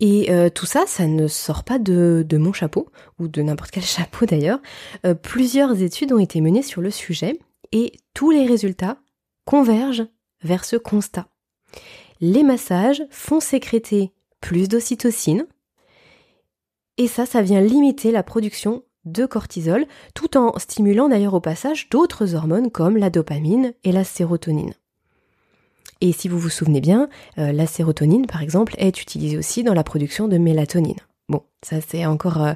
Et 0.01 0.33
euh, 0.33 0.49
tout 0.49 0.67
ça, 0.67 0.85
ça 0.87 1.07
ne 1.07 1.29
sort 1.29 1.63
pas 1.63 1.79
de, 1.79 2.27
mon 2.33 2.55
chapeau, 2.55 2.89
ou 3.19 3.29
de 3.29 3.43
n'importe 3.43 3.71
quel 3.73 3.83
chapeau 3.85 4.25
d'ailleurs. 4.25 4.61
Euh, 5.05 5.15
plusieurs 5.15 5.83
études 5.83 6.13
ont 6.13 6.19
été 6.19 6.41
menées 6.41 6.63
sur 6.63 6.81
le 6.81 6.91
sujet, 6.91 7.39
et 7.73 7.93
tous 8.15 8.31
les 8.31 8.47
résultats 8.47 8.97
convergent 9.45 10.07
vers 10.43 10.65
ce 10.65 10.77
constat 10.77 11.27
les 12.23 12.45
massages 12.45 13.05
font 13.11 13.41
sécréter 13.41 14.13
plus 14.41 14.69
d'ocytocine, 14.69 15.47
et 16.97 17.09
ça, 17.09 17.27
ça 17.27 17.43
vient 17.43 17.61
limiter 17.61 18.13
la 18.13 18.23
production 18.23 18.85
de 19.05 19.27
cortisol, 19.27 19.87
tout 20.15 20.37
en 20.37 20.57
stimulant 20.59 21.09
d'ailleurs 21.09 21.35
au 21.35 21.41
passage 21.41 21.89
d'autres 21.91 22.35
hormones 22.37 22.71
comme 22.71 22.97
la 22.97 23.11
dopamine 23.11 23.75
et 23.83 23.91
la 23.91 24.05
sérotonine. 24.05 24.75
Et 26.03 26.11
si 26.11 26.27
vous 26.27 26.39
vous 26.39 26.51
souvenez 26.51 26.81
bien, 26.81 27.09
euh, 27.39 27.53
la 27.53 27.69
sérotonine, 27.69 28.27
par 28.27 28.43
exemple, 28.43 28.75
est 28.77 29.01
utilisée 29.01 29.39
aussi 29.39 29.63
dans 29.63 29.73
la 29.73 29.85
production 29.85 30.27
de 30.27 30.37
mélatonine. 30.37 30.99
Bon, 31.29 31.45
ça 31.63 31.81
c'est 31.81 32.05
encore 32.07 32.43
euh, 32.43 32.55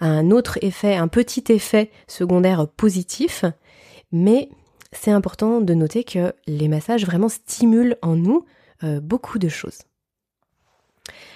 un 0.00 0.30
autre 0.30 0.58
effet, 0.62 0.96
un 0.96 1.06
petit 1.06 1.44
effet 1.50 1.90
secondaire 2.06 2.66
positif, 2.66 3.44
mais 4.10 4.48
c'est 4.90 5.10
important 5.10 5.60
de 5.60 5.74
noter 5.74 6.02
que 6.02 6.32
les 6.46 6.66
massages 6.66 7.04
vraiment 7.04 7.28
stimulent 7.28 7.98
en 8.00 8.16
nous 8.16 8.46
euh, 8.84 9.00
beaucoup 9.00 9.38
de 9.38 9.50
choses. 9.50 9.80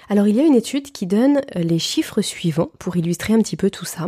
Alors 0.09 0.29
il 0.29 0.37
y 0.37 0.41
a 0.41 0.45
une 0.45 0.55
étude 0.55 0.91
qui 0.91 1.07
donne 1.07 1.43
les 1.55 1.79
chiffres 1.79 2.23
suivants 2.23 2.71
pour 2.79 2.97
illustrer 2.97 3.35
un 3.35 3.43
petit 3.43 3.57
peu 3.57 3.69
tout 3.69 3.85
ça. 3.85 4.07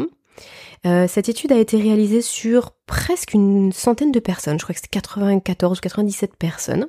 Cette 1.09 1.31
étude 1.31 1.51
a 1.51 1.59
été 1.59 1.79
réalisée 1.79 2.21
sur 2.21 2.73
presque 2.85 3.33
une 3.33 3.73
centaine 3.73 4.13
de 4.13 4.21
personnes, 4.21 4.59
je 4.59 4.65
crois 4.65 4.75
que 4.75 4.81
c'était 4.81 5.01
94 5.01 5.79
ou 5.79 5.81
97 5.81 6.37
personnes. 6.37 6.89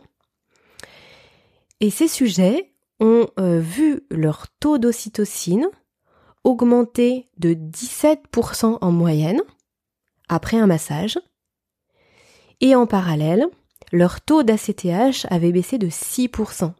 Et 1.81 1.89
ces 1.89 2.07
sujets 2.07 2.73
ont 2.99 3.27
vu 3.37 4.01
leur 4.09 4.47
taux 4.59 4.77
d'ocytocine 4.77 5.67
augmenter 6.45 7.27
de 7.39 7.53
17% 7.53 8.77
en 8.79 8.91
moyenne 8.91 9.41
après 10.29 10.57
un 10.57 10.67
massage. 10.67 11.19
Et 12.61 12.75
en 12.75 12.85
parallèle, 12.85 13.47
leur 13.91 14.21
taux 14.21 14.43
d'ACTH 14.43 15.27
avait 15.29 15.51
baissé 15.51 15.77
de 15.77 15.87
6%. 15.87 16.71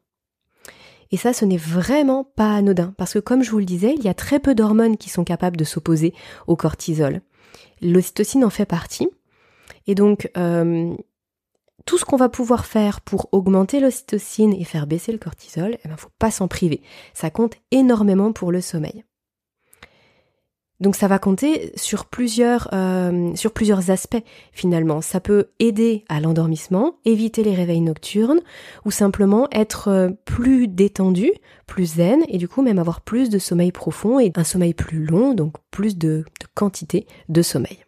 Et 1.12 1.18
ça, 1.18 1.34
ce 1.34 1.46
n'est 1.46 1.58
vraiment 1.58 2.24
pas 2.24 2.56
anodin, 2.56 2.94
parce 2.98 3.14
que 3.14 3.20
comme 3.20 3.44
je 3.44 3.52
vous 3.52 3.60
le 3.60 3.66
disais, 3.66 3.96
il 3.98 4.04
y 4.04 4.08
a 4.08 4.14
très 4.14 4.40
peu 4.40 4.56
d'hormones 4.56 4.98
qui 4.98 5.10
sont 5.10 5.24
capables 5.24 5.58
de 5.58 5.64
s'opposer 5.64 6.14
au 6.48 6.56
cortisol. 6.56 7.22
L'ocytocine 7.82 8.44
en 8.44 8.50
fait 8.50 8.66
partie. 8.66 9.10
Et 9.88 9.96
donc, 9.96 10.30
euh, 10.38 10.96
tout 11.86 11.98
ce 11.98 12.06
qu'on 12.06 12.18
va 12.18 12.30
pouvoir 12.30 12.66
faire 12.66 13.02
pour 13.02 13.30
augmenter 13.32 13.80
l'ocytocine 13.80 14.54
et 14.54 14.64
faire 14.64 14.88
baisser 14.88 15.12
le 15.12 15.18
cortisol, 15.18 15.72
il 15.72 15.80
eh 15.86 15.88
ben, 15.88 15.98
faut 15.98 16.10
pas 16.20 16.32
s'en 16.32 16.48
priver. 16.48 16.82
Ça 17.14 17.30
compte 17.30 17.56
énormément 17.72 18.32
pour 18.32 18.52
le 18.52 18.62
sommeil. 18.62 19.04
Donc 20.82 20.98
ça 20.98 21.08
va 21.08 21.20
compter 21.20 21.72
sur 21.76 22.06
plusieurs, 22.06 22.68
euh, 22.74 23.34
sur 23.36 23.54
plusieurs 23.54 23.92
aspects 23.92 24.22
finalement. 24.52 25.02
Ça 25.02 25.22
peut 25.22 25.52
aider 25.60 26.04
à 26.10 26.20
l'endormissement, 26.20 26.98
éviter 27.06 27.44
les 27.44 27.56
réveils 27.56 27.80
nocturnes 27.80 28.42
ou 28.84 28.92
simplement 28.92 29.48
être 29.52 29.88
euh, 29.88 30.10
plus 30.26 30.68
détendu, 30.68 31.32
plus 31.66 31.96
zen 31.96 32.24
et 32.28 32.38
du 32.38 32.50
coup 32.50 32.62
même 32.62 32.80
avoir 32.80 33.02
plus 33.02 33.30
de 33.30 33.40
sommeil 33.40 33.72
profond 33.72 34.20
et 34.20 34.34
un 34.36 34.44
sommeil 34.44 34.74
plus 34.74 35.06
long, 35.06 35.34
donc 35.34 35.56
plus 35.72 35.98
de 35.98 36.26
quantité 36.56 37.08
de 37.30 37.42
sommeil. 37.42 37.85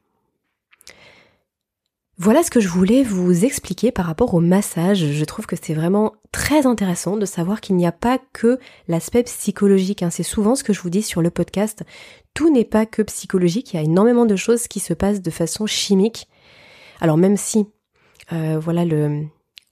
Voilà 2.20 2.42
ce 2.42 2.50
que 2.50 2.60
je 2.60 2.68
voulais 2.68 3.04
vous 3.04 3.46
expliquer 3.46 3.92
par 3.92 4.08
rapport 4.08 4.34
au 4.34 4.40
massage. 4.40 5.06
Je 5.12 5.26
trouve 5.26 5.46
que 5.46 5.56
c'est 5.56 5.76
vraiment 5.76 6.14
très 6.32 6.66
intéressant 6.66 7.16
de 7.16 7.26
savoir 7.28 7.62
qu'il 7.62 7.76
n'y 7.76 7.86
a 7.86 7.92
pas 7.92 8.20
que 8.34 8.58
l'aspect 8.88 9.22
psychologique. 9.22 10.02
Hein. 10.02 10.10
C'est 10.10 10.24
souvent 10.24 10.56
ce 10.56 10.64
que 10.64 10.74
je 10.74 10.82
vous 10.82 10.90
dis 10.90 11.04
sur 11.04 11.22
le 11.22 11.30
podcast. 11.30 11.84
Tout 12.34 12.52
n'est 12.52 12.66
pas 12.66 12.88
que 12.88 13.04
psychologique. 13.04 13.74
Il 13.74 13.76
y 13.76 13.80
a 13.80 13.84
énormément 13.84 14.26
de 14.26 14.36
choses 14.36 14.68
qui 14.68 14.80
se 14.80 14.96
passent 14.96 15.22
de 15.22 15.30
façon 15.30 15.68
chimique. 15.68 16.28
Alors 17.02 17.18
même 17.18 17.38
si, 17.38 17.68
euh, 18.34 18.58
voilà, 18.60 18.84
le, 18.84 19.26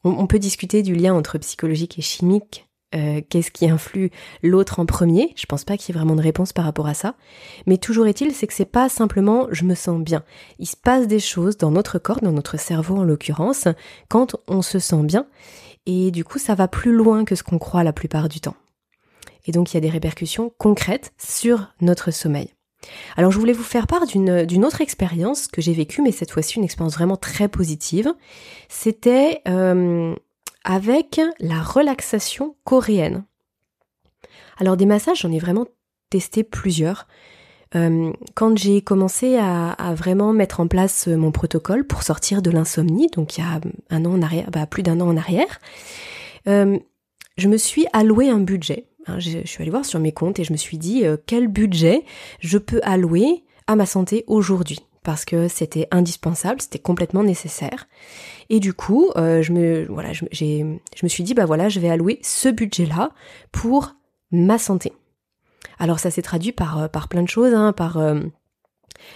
on, 0.04 0.28
peut 0.28 0.38
discuter 0.38 0.84
du 0.84 0.94
lien 0.94 1.16
entre 1.16 1.40
psychologique 1.40 1.98
et 1.98 2.04
chimique 2.04 2.68
euh, 2.94 3.22
qu'est-ce 3.30 3.52
qui 3.52 3.70
influe 3.70 4.12
l'autre 4.44 4.80
en 4.80 4.86
premier? 4.86 5.34
Je 5.36 5.46
pense 5.46 5.64
pas 5.64 5.78
qu'il 5.78 5.94
y 5.94 5.98
ait 5.98 6.00
vraiment 6.00 6.16
de 6.16 6.22
réponse 6.22 6.54
par 6.54 6.66
rapport 6.66 6.88
à 6.88 6.94
ça. 6.94 7.16
Mais 7.66 7.78
toujours 7.78 8.08
est-il, 8.08 8.34
c'est 8.34 8.48
que 8.48 8.54
c'est 8.54 8.66
pas 8.66 8.90
simplement 8.90 9.48
je 9.52 9.66
me 9.66 9.76
sens 9.76 10.02
bien. 10.02 10.24
Il 10.60 10.68
se 10.68 10.78
passe 10.78 11.08
des 11.08 11.20
choses 11.20 11.58
dans 11.58 11.72
notre 11.72 12.00
corps, 12.00 12.22
dans 12.22 12.32
notre 12.32 12.60
cerveau 12.60 12.98
en 12.98 13.04
l'occurrence, 13.04 13.68
quand 14.10 14.36
on 14.48 14.62
se 14.62 14.80
sent 14.80 15.04
bien. 15.04 15.28
Et 15.86 16.12
du 16.12 16.24
coup, 16.24 16.40
ça 16.40 16.56
va 16.56 16.68
plus 16.68 16.94
loin 16.94 17.26
que 17.26 17.36
ce 17.36 17.44
qu'on 17.44 17.60
croit 17.60 17.84
la 17.84 17.94
plupart 17.94 18.30
du 18.30 18.40
temps. 18.40 18.56
Et 19.46 19.52
donc, 19.52 19.72
il 19.72 19.76
y 19.76 19.78
a 19.78 19.82
des 19.82 19.90
répercussions 19.90 20.52
concrètes 20.58 21.14
sur 21.18 21.68
notre 21.82 22.12
sommeil. 22.12 22.50
Alors 23.18 23.32
je 23.32 23.40
voulais 23.40 23.54
vous 23.54 23.64
faire 23.64 23.88
part 23.88 24.06
d'une 24.06 24.66
autre 24.66 24.82
expérience 24.82 25.48
que 25.48 25.62
j'ai 25.62 25.74
vécue, 25.74 26.02
mais 26.02 26.12
cette 26.12 26.32
fois-ci 26.32 26.58
une 26.58 26.64
expérience 26.64 26.94
vraiment 26.94 27.18
très 27.18 27.48
positive. 27.48 28.14
C'était 28.70 29.42
euh, 29.48 30.16
avec 30.66 31.22
la 31.40 31.62
relaxation 31.62 32.56
coréenne. 32.66 33.24
Alors 34.58 34.76
des 34.76 34.86
massages, 34.86 35.22
j'en 35.22 35.32
ai 35.32 35.40
vraiment 35.40 35.68
testé 36.10 36.44
plusieurs. 36.44 37.08
Euh, 37.76 38.12
quand 38.36 38.58
j'ai 38.58 38.82
commencé 38.82 39.38
à, 39.38 39.94
vraiment 39.96 40.34
mettre 40.34 40.60
en 40.60 40.68
place 40.68 41.08
mon 41.08 41.32
protocole 41.32 41.86
pour 41.86 42.04
sortir 42.04 42.42
de 42.42 42.52
l'insomnie, 42.52 43.08
donc 43.08 43.38
il 43.38 43.42
y 43.42 43.44
a 43.44 43.60
un 43.90 44.06
an 44.06 44.14
en 44.14 44.22
arrière, 44.22 44.50
bah, 44.52 44.66
plus 44.66 44.84
d'un 44.84 45.00
an 45.02 45.08
en 45.08 45.18
arrière, 45.18 45.60
euh, 46.48 46.78
je 47.38 47.48
me 47.48 47.58
suis 47.58 47.86
alloué 47.94 48.30
un 48.30 48.40
budget. 48.40 48.88
Hein, 49.08 49.20
je, 49.20 49.46
suis 49.46 49.62
allée 49.62 49.72
voir 49.72 49.86
sur 49.86 50.00
mes 50.00 50.14
comptes 50.14 50.40
et 50.40 50.44
je 50.44 50.52
me 50.52 50.58
suis 50.58 50.78
dit 50.78 51.06
euh, 51.06 51.18
quel 51.26 51.48
budget 51.48 52.04
je 52.40 52.58
peux 52.58 52.80
allouer 52.84 53.44
à 53.68 53.76
ma 53.76 53.86
santé 53.86 54.24
aujourd'hui 54.28 54.80
parce 55.06 55.24
que 55.24 55.48
c'était 55.48 55.88
indispensable, 55.92 56.62
c'était 56.62 56.80
complètement 56.80 57.24
nécessaire. 57.24 57.88
Et 58.50 58.60
du 58.60 58.74
coup, 58.74 59.12
euh, 59.16 59.42
je 59.42 59.54
me 59.54 59.86
voilà, 59.86 60.12
je, 60.12 60.26
me 60.64 61.08
suis 61.08 61.24
dit 61.24 61.34
bah 61.34 61.46
voilà, 61.46 61.70
je 61.70 61.80
vais 61.80 61.90
allouer 61.90 62.20
ce 62.24 62.50
budget-là 62.50 63.12
pour 63.52 63.96
ma 64.32 64.58
santé. 64.58 64.92
Alors 65.78 66.00
ça 66.00 66.10
s'est 66.12 66.24
traduit 66.24 66.52
par 66.52 66.80
euh, 66.80 66.88
par 66.88 67.08
plein 67.08 67.22
de 67.22 67.30
choses, 67.30 67.54
hein, 67.54 67.72
par 67.72 67.98
euh, 67.98 68.20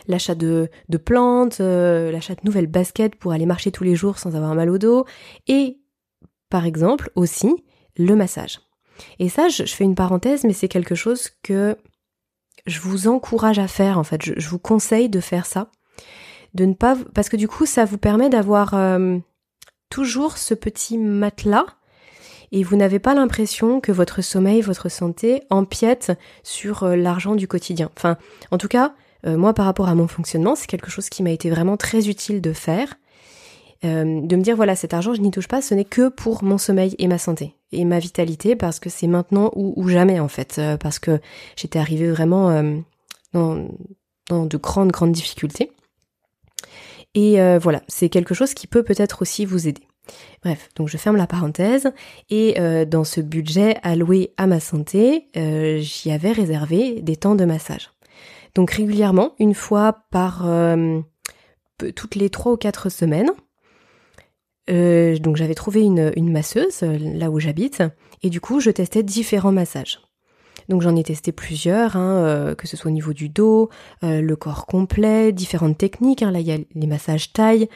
l'achat 0.08 0.36
de, 0.36 0.69
de 0.89 0.98
plantes, 0.98 1.60
l'achat 1.60 2.36
de 2.36 2.41
nouvelles 2.43 2.67
baskets 2.67 3.15
pour 3.15 3.31
aller 3.31 3.48
marcher 3.48 3.72
tous 3.72 3.84
les 3.84 3.96
jours 3.96 4.19
sans 4.19 4.36
avoir 4.36 4.53
mal 4.53 4.69
au 4.69 4.77
dos, 4.77 5.05
et 5.48 5.79
par 6.50 6.65
exemple 6.65 7.12
aussi 7.15 7.55
le 7.98 8.15
massage. 8.15 8.60
Et 9.17 9.29
ça, 9.29 9.48
je, 9.48 9.63
fais 9.63 9.86
une 9.86 9.96
parenthèse, 9.96 10.43
mais 10.43 10.53
c'est 10.53 10.67
quelque 10.67 10.96
chose 10.96 11.29
que 11.41 11.77
je 12.67 12.79
vous 12.79 13.08
encourage 13.08 13.58
à 13.58 13.67
faire 13.67 13.98
en 13.98 14.03
fait. 14.03 14.22
je 14.22 14.50
vous 14.50 14.60
conseille 14.60 15.10
de 15.10 15.22
faire 15.22 15.46
ça 15.46 15.72
de 16.53 16.65
ne 16.65 16.74
pas 16.74 16.98
parce 17.13 17.29
que 17.29 17.38
du 17.38 17.48
coup 17.48 17.65
ça 17.65 17.86
vous 17.86 17.98
permet 17.98 18.29
d'avoir 18.29 18.74
euh, 18.74 19.18
toujours 19.89 20.38
ce 20.38 20.53
petit 20.53 20.98
matelas 20.98 21.65
et 22.51 22.63
vous 22.63 22.75
n'avez 22.75 23.00
pas 23.00 23.13
l'impression 23.13 23.79
que 23.79 23.91
votre 23.91 24.22
sommeil, 24.22 24.62
votre 24.62 24.89
santé 24.89 25.44
empiète 25.50 26.12
sur 26.44 26.84
euh, 26.84 26.96
l'argent 26.96 27.36
du 27.36 27.48
quotidien. 27.48 27.91
Enfin, 27.96 28.18
en 28.50 28.58
tout 28.58 28.68
cas, 28.68 28.94
euh, 29.25 29.38
moi 29.38 29.53
par 29.53 29.65
rapport 29.65 29.89
à 29.89 29.96
mon 29.96 30.08
fonctionnement, 30.08 30.56
c'est 30.56 30.68
quelque 30.68 30.89
chose 30.89 31.10
qui 31.10 31.24
m'a 31.24 31.32
été 31.32 31.50
vraiment 31.50 31.77
très 31.77 32.10
utile 32.10 32.41
de 32.41 32.53
faire. 32.53 32.96
Euh, 33.86 34.22
de 34.25 34.36
me 34.36 34.41
dire 34.41 34.58
voilà 34.58 34.75
cet 34.75 34.94
argent 34.94 35.13
je 35.13 35.22
n'y 35.22 35.32
touche 35.32 35.48
pas, 35.48 35.62
ce 35.62 35.74
n'est 35.74 35.86
que 35.86 36.10
pour 36.10 36.44
mon 36.44 36.58
sommeil 36.58 36.96
et 37.00 37.08
ma 37.08 37.18
santé 37.18 37.56
et 37.72 37.86
ma 37.86 38.00
vitalité 38.00 38.58
parce 38.58 38.77
que 38.77 38.89
c'est 38.89 39.08
maintenant 39.08 39.51
ou, 39.56 39.88
jamais 39.88 40.20
en 40.20 40.27
fait 40.27 40.58
euh, 40.60 40.75
parce 40.75 41.00
que 41.00 41.22
j'étais 41.56 41.79
arrivée 41.79 42.12
vraiment 42.12 42.62
dans, 43.32 43.70
dans, 44.27 44.46
de 44.46 44.58
grandes 44.58 44.91
grandes 44.91 45.13
difficultés 45.13 45.72
et 47.16 47.38
voilà 47.58 47.82
c'est 47.88 48.10
quelque 48.10 48.34
chose 48.34 48.54
qui 48.54 48.68
peut 48.68 48.84
peut-être 48.84 49.22
aussi 49.22 49.46
vous 49.46 49.68
aider. 49.68 49.84
Bref, 50.44 50.70
donc 50.75 50.88
je 50.88 50.98
ferme 50.98 51.18
la 51.18 51.28
parenthèse 51.28 51.92
et 52.30 52.56
dans 52.86 53.04
ce 53.04 53.22
budget 53.22 53.78
alloué 53.84 54.34
à 54.38 54.48
ma 54.48 54.60
santé, 54.60 55.28
j'y 55.36 56.12
avais 56.12 56.32
réservé 56.32 57.01
des 57.01 57.16
temps 57.16 57.36
de 57.36 57.46
massage. 57.46 57.92
Donc 58.56 58.72
régulièrement, 58.72 59.34
une 59.39 59.54
fois 59.54 60.06
par 60.12 60.48
toutes 61.96 62.16
les 62.16 62.30
trois 62.30 62.54
ou 62.54 62.58
quatre 62.58 62.89
semaines, 62.89 63.32
euh, 64.70 65.18
donc 65.18 65.36
j'avais 65.36 65.56
trouvé 65.56 65.82
une, 65.82 66.32
masseuse 66.32 66.84
euh, 66.84 66.98
là 67.00 67.32
où 67.32 67.39
j'habite 67.39 67.82
et 68.22 68.30
du 68.30 68.39
coup 68.39 68.60
je 68.60 68.70
testais 68.70 69.04
différents 69.04 69.51
massages. 69.51 70.00
Donc 70.70 70.82
j'en 70.82 70.96
ai 70.96 71.04
testé 71.04 71.32
plusieurs, 71.32 71.96
hein, 71.96 72.24
euh, 72.24 72.56
que 72.56 72.68
ce 72.68 72.78
soit 72.78 72.90
au 72.90 72.94
niveau 72.94 73.14
du 73.14 73.28
dos, 73.28 73.70
le 74.02 74.36
corps 74.36 74.66
complet, 74.66 75.32
différentes 75.32 75.78
techniques. 75.78 76.24
Hein. 76.24 76.32
là 76.32 76.40
il 76.40 76.48
y 76.48 76.52
a 76.52 76.58
les 76.74 76.88
massages 76.88 77.34
taille, 77.34 77.68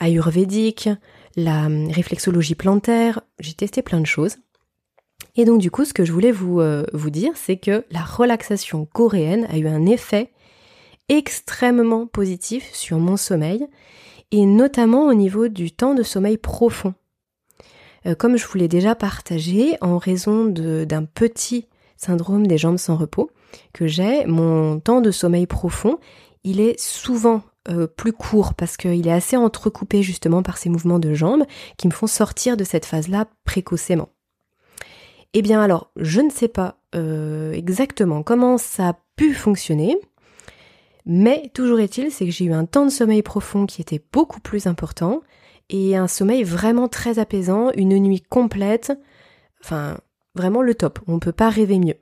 ayurvédique, 0.00 0.88
la 1.36 1.68
réflexologie 1.90 2.54
plantaire. 2.54 3.20
J'ai 3.40 3.54
testé 3.54 3.82
plein 3.82 4.00
de 4.00 4.06
choses. 4.06 4.36
Et 5.36 5.44
donc 5.44 5.60
du 5.60 5.70
coup 5.70 5.84
ce 5.84 5.92
que 5.92 6.04
je 6.04 6.12
voulais 6.12 6.32
vous, 6.32 6.62
vous 6.92 7.10
dire 7.10 7.32
c'est 7.34 7.56
que 7.56 7.84
la 7.90 8.02
relaxation 8.02 8.86
coréenne 8.86 9.46
a 9.50 9.58
eu 9.58 9.66
un 9.66 9.84
effet 9.86 10.30
extrêmement 11.08 12.06
positif 12.06 12.72
sur 12.72 12.98
mon 12.98 13.16
sommeil 13.16 13.66
et 14.30 14.46
notamment 14.46 15.06
au 15.06 15.14
niveau 15.14 15.48
du 15.48 15.70
temps 15.70 15.94
de 15.94 16.02
sommeil 16.02 16.38
profond. 16.38 16.94
Euh, 18.06 18.14
comme 18.14 18.36
je 18.36 18.46
vous 18.46 18.58
l'ai 18.58 18.68
déjà 18.68 18.94
partagé, 18.94 19.76
en 19.80 19.98
raison 19.98 20.46
d'un 20.46 21.04
petit 21.04 21.66
syndrome 21.96 22.46
des 22.46 22.58
jambes 22.58 22.78
sans 22.78 22.96
repos 22.96 23.30
que 23.72 23.86
j'ai, 23.86 24.26
mon 24.26 24.80
temps 24.80 25.00
de 25.00 25.10
sommeil 25.10 25.46
profond, 25.46 25.98
il 26.42 26.60
est 26.60 26.78
souvent 26.78 27.42
euh, 27.70 27.86
plus 27.86 28.12
court 28.12 28.54
parce 28.54 28.76
qu'il 28.76 29.06
est 29.08 29.12
assez 29.12 29.36
entrecoupé 29.36 30.02
justement 30.02 30.42
par 30.42 30.58
ces 30.58 30.68
mouvements 30.68 30.98
de 30.98 31.14
jambes 31.14 31.44
qui 31.78 31.86
me 31.86 31.92
font 31.92 32.06
sortir 32.06 32.56
de 32.56 32.64
cette 32.64 32.84
phase-là 32.84 33.26
précocement. 33.44 34.10
Eh 35.32 35.42
bien 35.42 35.60
alors, 35.60 35.90
je 35.96 36.20
ne 36.20 36.30
sais 36.30 36.48
pas 36.48 36.76
euh, 36.94 37.52
exactement 37.52 38.22
comment 38.22 38.58
ça 38.58 38.90
a 38.90 38.98
pu 39.16 39.32
fonctionner, 39.34 39.96
mais 41.06 41.50
toujours 41.54 41.80
est-il, 41.80 42.10
c'est 42.10 42.26
que 42.26 42.30
j'ai 42.30 42.44
eu 42.44 42.52
un 42.52 42.66
temps 42.66 42.84
de 42.84 42.90
sommeil 42.90 43.22
profond 43.22 43.66
qui 43.66 43.80
était 43.80 44.02
beaucoup 44.12 44.40
plus 44.40 44.66
important 44.66 45.22
et 45.70 45.96
un 45.96 46.08
sommeil 46.08 46.42
vraiment 46.42 46.88
très 46.88 47.18
apaisant, 47.18 47.70
une 47.76 47.98
nuit 47.98 48.20
complète, 48.20 48.92
enfin 49.62 49.98
vraiment 50.34 50.62
le 50.62 50.74
top, 50.74 51.00
on 51.06 51.14
ne 51.14 51.20
peut 51.20 51.32
pas 51.32 51.48
rêver 51.48 51.78
mieux. 51.78 51.96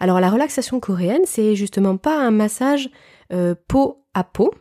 Alors 0.00 0.20
la 0.20 0.30
relaxation 0.30 0.80
coréenne, 0.80 1.22
c'est 1.24 1.56
justement 1.56 1.96
pas 1.96 2.18
un 2.18 2.30
massage 2.30 2.90
euh, 3.32 3.54
peau 3.68 4.04
à 4.14 4.24
peau, 4.24 4.52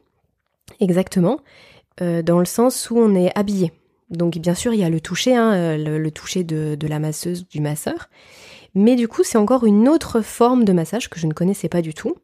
exactement, 0.80 1.40
euh, 2.02 2.22
dans 2.22 2.40
le 2.40 2.46
sens 2.46 2.90
où 2.90 2.98
on 2.98 3.16
est 3.16 3.38
habillé. 3.38 3.72
Donc 4.10 4.38
bien 4.38 4.56
sûr, 4.56 4.74
il 4.74 4.80
y 4.80 4.84
a 4.84 4.90
le 4.90 5.02
toucher, 5.02 5.36
hein, 5.36 5.54
euh, 5.54 5.98
le, 6.00 6.12
toucher 6.12 6.44
de, 6.44 6.78
la 6.88 7.00
masseuse, 7.00 7.48
du 7.48 7.62
masseur, 7.62 8.10
mais 8.76 8.96
du 8.96 9.08
coup, 9.08 9.24
c'est 9.24 9.38
encore 9.38 9.66
une 9.66 9.88
autre 9.88 10.22
forme 10.22 10.66
de 10.66 10.74
massage 10.74 11.10
que 11.10 11.20
je 11.20 11.28
ne 11.28 11.34
connaissais 11.34 11.70
pas 11.70 11.82
du 11.82 11.94
tout, 11.94 12.16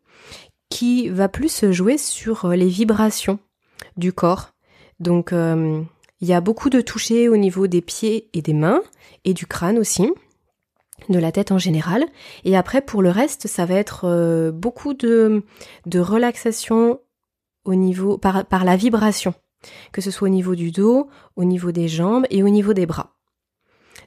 qui 0.70 1.10
va 1.10 1.30
plus 1.30 1.51
se 1.51 1.72
jouer 1.72 1.98
sur 1.98 2.48
les 2.50 2.68
vibrations 2.68 3.39
du 3.98 4.13
corps. 4.13 4.51
Donc 5.00 5.34
il 6.22 6.28
y 6.28 6.34
a 6.34 6.42
beaucoup 6.42 6.70
de 6.70 6.82
toucher 6.82 7.30
au 7.30 7.38
niveau 7.38 7.68
des 7.68 7.82
pieds 7.82 8.30
et 8.34 8.42
des 8.42 8.54
mains 8.54 8.82
et 9.26 9.34
du 9.34 9.46
crâne 9.46 9.78
aussi, 9.78 10.12
de 11.08 11.20
la 11.20 11.32
tête 11.32 11.52
en 11.52 11.58
général. 11.58 12.06
Et 12.44 12.58
après 12.58 12.82
pour 12.82 13.02
le 13.02 13.10
reste, 13.10 13.48
ça 13.48 13.66
va 13.66 13.76
être 13.76 14.06
euh, 14.06 14.52
beaucoup 14.52 14.94
de, 14.94 15.44
de 15.86 16.00
relaxation 16.00 17.00
au 17.66 17.76
niveau 17.76 18.18
par, 18.18 18.46
par 18.46 18.66
la 18.66 18.76
vibration, 18.76 19.34
que 19.92 20.02
ce 20.02 20.12
soit 20.12 20.28
au 20.28 20.32
niveau 20.32 20.56
du 20.56 20.72
dos, 20.72 21.08
au 21.36 21.44
niveau 21.44 21.72
des 21.72 21.88
jambes 21.88 22.26
et 22.30 22.43
au 22.43 22.50
niveau 22.50 22.74
des 22.74 22.86
bras. 22.86 23.15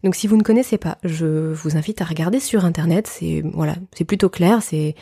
Donc 0.02 0.16
si 0.16 0.26
vous 0.26 0.36
ne 0.36 0.42
connaissez 0.42 0.78
pas, 0.78 0.98
je 1.04 1.52
vous 1.52 1.76
invite 1.76 2.02
à 2.02 2.04
regarder 2.04 2.40
sur 2.40 2.64
internet, 2.64 3.06
c'est 3.06 3.42
voilà, 3.54 3.76
c'est 3.94 4.04
plutôt 4.04 4.28
clair, 4.28 4.62
c'est 4.62 4.96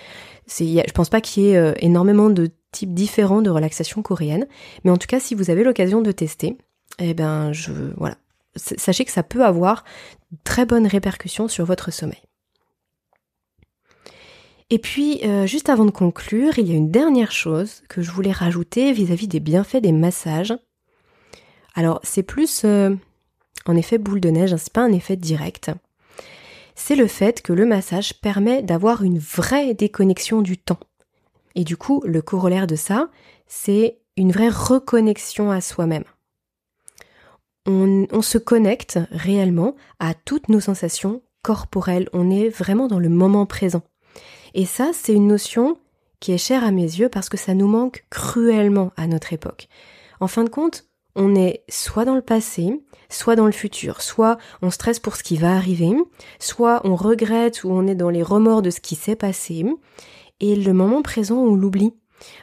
je 0.46 0.92
pense 0.92 1.08
pas 1.08 1.20
qu'il 1.20 1.44
y 1.44 1.50
ait 1.50 1.56
euh, 1.56 1.72
énormément 1.78 2.28
de 2.28 2.50
types 2.72 2.92
différents 2.92 3.40
de 3.40 3.50
relaxation 3.50 4.02
coréenne, 4.02 4.46
mais 4.84 4.90
en 4.90 4.96
tout 4.96 5.06
cas, 5.06 5.20
si 5.20 5.34
vous 5.34 5.50
avez 5.50 5.64
l'occasion 5.64 6.02
de 6.02 6.12
tester, 6.12 6.58
eh 7.00 7.14
ben, 7.14 7.52
je, 7.52 7.72
voilà. 7.96 8.16
Sachez 8.56 9.04
que 9.04 9.12
ça 9.12 9.22
peut 9.22 9.44
avoir 9.44 9.84
très 10.44 10.66
bonnes 10.66 10.86
répercussions 10.86 11.48
sur 11.48 11.64
votre 11.64 11.92
sommeil. 11.92 12.22
Et 14.70 14.78
puis, 14.78 15.20
euh, 15.24 15.46
juste 15.46 15.68
avant 15.68 15.84
de 15.84 15.90
conclure, 15.90 16.58
il 16.58 16.68
y 16.68 16.72
a 16.72 16.76
une 16.76 16.90
dernière 16.90 17.32
chose 17.32 17.82
que 17.88 18.02
je 18.02 18.10
voulais 18.10 18.32
rajouter 18.32 18.92
vis-à-vis 18.92 19.28
des 19.28 19.40
bienfaits 19.40 19.78
des 19.78 19.92
massages. 19.92 20.54
Alors, 21.74 22.00
c'est 22.02 22.22
plus, 22.22 22.62
euh, 22.64 22.94
en 23.66 23.76
effet, 23.76 23.98
boule 23.98 24.20
de 24.20 24.30
neige, 24.30 24.52
hein, 24.52 24.58
c'est 24.58 24.72
pas 24.72 24.82
un 24.82 24.92
effet 24.92 25.16
direct 25.16 25.70
c'est 26.80 26.96
le 26.96 27.06
fait 27.06 27.42
que 27.42 27.52
le 27.52 27.66
massage 27.66 28.14
permet 28.20 28.62
d'avoir 28.62 29.02
une 29.02 29.18
vraie 29.18 29.74
déconnexion 29.74 30.40
du 30.40 30.56
temps. 30.56 30.80
Et 31.54 31.62
du 31.62 31.76
coup, 31.76 32.02
le 32.06 32.22
corollaire 32.22 32.66
de 32.66 32.74
ça, 32.74 33.10
c'est 33.46 33.98
une 34.16 34.32
vraie 34.32 34.48
reconnexion 34.48 35.50
à 35.50 35.60
soi-même. 35.60 36.04
On, 37.72 38.22
se 38.22 38.36
connecte 38.36 38.98
réellement 39.12 39.76
à 40.00 40.12
toutes 40.14 40.48
nos 40.48 40.58
sensations 40.58 41.22
corporelles, 41.42 42.08
on 42.12 42.28
est 42.28 42.48
vraiment 42.48 42.88
dans 42.88 42.98
le 42.98 43.08
moment 43.08 43.46
présent. 43.46 43.82
Et 44.54 44.66
ça, 44.66 44.90
c'est 44.92 45.14
une 45.14 45.28
notion 45.28 45.78
qui 46.18 46.32
est 46.32 46.38
chère 46.38 46.64
à 46.64 46.72
mes 46.72 46.82
yeux 46.82 47.08
parce 47.08 47.28
que 47.28 47.36
ça 47.36 47.54
nous 47.54 47.68
manque 47.68 48.04
cruellement 48.10 48.90
à 48.96 49.06
notre 49.06 49.32
époque. 49.32 49.68
En 50.18 50.26
fin 50.26 50.42
de 50.42 50.48
compte, 50.48 50.86
on 51.14 51.36
est 51.36 51.62
soit 51.68 52.04
dans 52.04 52.16
le 52.16 52.22
passé, 52.22 52.82
soit 53.08 53.36
dans 53.36 53.46
le 53.46 53.52
futur, 53.52 54.02
soit 54.02 54.36
on 54.62 54.70
stresse 54.70 54.98
pour 54.98 55.14
ce 55.14 55.22
qui 55.22 55.36
va 55.36 55.54
arriver, 55.54 55.92
soit 56.40 56.80
on 56.84 56.96
regrette 56.96 57.62
ou 57.62 57.70
on 57.70 57.86
est 57.86 57.94
dans 57.94 58.10
les 58.10 58.22
remords 58.22 58.62
de 58.62 58.70
ce 58.70 58.80
qui 58.80 58.96
s'est 58.96 59.16
passé, 59.16 59.64
et 60.40 60.56
le 60.56 60.72
moment 60.72 61.02
présent 61.02 61.36
on 61.36 61.54
l'oublie. 61.54 61.94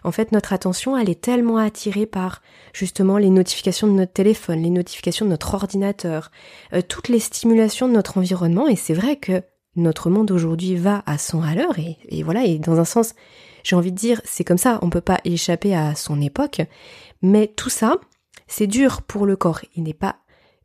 En 0.04 0.12
fait, 0.12 0.32
notre 0.32 0.54
attention, 0.54 0.98
elle 0.98 1.10
est 1.10 1.22
tellement 1.22 1.58
attirée 1.58 2.06
par 2.06 2.42
justement 2.74 3.18
les 3.18 3.30
notifications 3.30 3.88
de 3.88 3.94
notre 3.94 4.14
téléphone, 4.14 4.62
les 4.62 4.70
notifications 4.70 5.26
de 5.26 5.32
notre 5.32 5.54
ordinateur, 5.54 6.32
euh, 6.74 6.82
toutes 6.82 7.10
les 7.10 7.20
stimulations 7.20 7.88
de 7.88 7.94
notre 7.94 8.18
environnement, 8.18 8.68
et 8.68 8.76
c'est 8.76 8.94
vrai 8.94 9.18
que 9.18 9.44
notre 9.76 10.10
monde 10.10 10.32
aujourd'hui 10.32 10.76
va 10.76 11.04
à 11.06 11.18
son 11.18 11.42
à 11.42 11.54
et, 12.10 12.24
voilà, 12.24 12.46
et 12.46 12.58
dans 12.58 12.80
un 12.80 12.86
sens, 12.86 13.14
j'ai 13.64 13.76
envie 13.76 13.92
de 13.92 13.98
dire, 13.98 14.22
c'est 14.26 14.44
comme 14.44 14.58
ça, 14.58 14.80
on 14.82 14.90
peut 14.90 15.02
pas 15.02 15.20
échapper 15.24 15.76
à 15.76 15.96
son 15.96 16.20
époque, 16.22 16.62
mais 17.22 17.48
tout 17.48 17.70
ça, 17.70 17.98
c'est 18.48 18.68
dur 18.68 19.02
pour 19.04 19.26
le 19.26 19.36
corps, 19.36 19.62
il 19.76 19.84
n'est 19.84 19.94
pas 19.94 20.18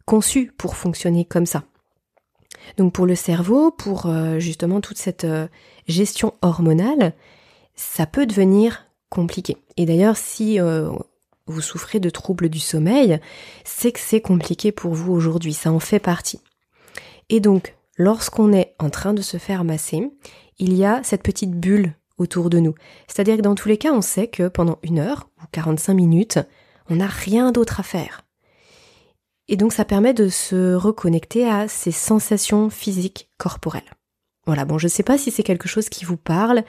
conçu 0.06 0.52
pour 0.56 0.76
fonctionner 0.76 1.24
comme 1.24 1.46
ça. 1.46 1.64
Donc 2.76 2.92
pour 2.92 3.06
le 3.06 3.14
cerveau, 3.14 3.70
pour 3.70 4.06
euh, 4.06 4.38
justement 4.38 4.80
toute 4.80 4.98
cette 4.98 5.24
euh, 5.24 5.48
gestion 5.88 6.34
hormonale, 6.42 7.12
ça 7.74 8.06
peut 8.06 8.26
devenir 8.26 8.86
Et 9.76 9.86
d'ailleurs, 9.86 10.16
si 10.16 10.60
euh, 10.60 10.90
vous 11.46 11.60
souffrez 11.60 12.00
de 12.00 12.10
troubles 12.10 12.48
du 12.48 12.58
sommeil, 12.58 13.20
c'est 13.64 13.92
que 13.92 14.00
c'est 14.00 14.20
compliqué 14.20 14.72
pour 14.72 14.94
vous 14.94 15.12
aujourd'hui, 15.12 15.52
ça 15.52 15.72
en 15.72 15.80
fait 15.80 15.98
partie. 15.98 16.40
Et 17.28 17.40
donc, 17.40 17.76
lorsqu'on 17.96 18.52
est 18.52 18.74
en 18.78 18.90
train 18.90 19.14
de 19.14 19.22
se 19.22 19.36
faire 19.36 19.64
masser, 19.64 20.10
il 20.58 20.74
y 20.74 20.84
a 20.84 21.02
cette 21.02 21.22
petite 21.22 21.52
bulle 21.52 21.94
autour 22.18 22.50
de 22.50 22.58
nous. 22.58 22.74
C'est-à-dire 23.08 23.36
que 23.36 23.42
dans 23.42 23.54
tous 23.54 23.68
les 23.68 23.78
cas, 23.78 23.92
on 23.92 24.02
sait 24.02 24.28
que 24.28 24.48
pendant 24.48 24.78
une 24.82 24.98
heure 24.98 25.28
ou 25.42 25.46
45 25.52 25.94
minutes, 25.94 26.38
on 26.88 26.96
n'a 26.96 27.06
rien 27.06 27.52
d'autre 27.52 27.80
à 27.80 27.82
faire. 27.82 28.22
Et 29.48 29.56
donc 29.56 29.72
ça 29.72 29.84
permet 29.84 30.14
de 30.14 30.28
se 30.28 30.74
reconnecter 30.74 31.48
à 31.48 31.68
ces 31.68 31.92
sensations 31.92 32.70
physiques 32.70 33.28
corporelles. 33.38 33.82
Voilà, 34.46 34.64
bon, 34.64 34.78
je 34.78 34.86
ne 34.86 34.90
sais 34.90 35.02
pas 35.02 35.18
si 35.18 35.30
c'est 35.30 35.42
quelque 35.42 35.68
chose 35.68 35.88
qui 35.88 36.04
vous 36.04 36.16
parle, 36.16 36.64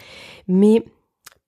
mais 0.48 0.84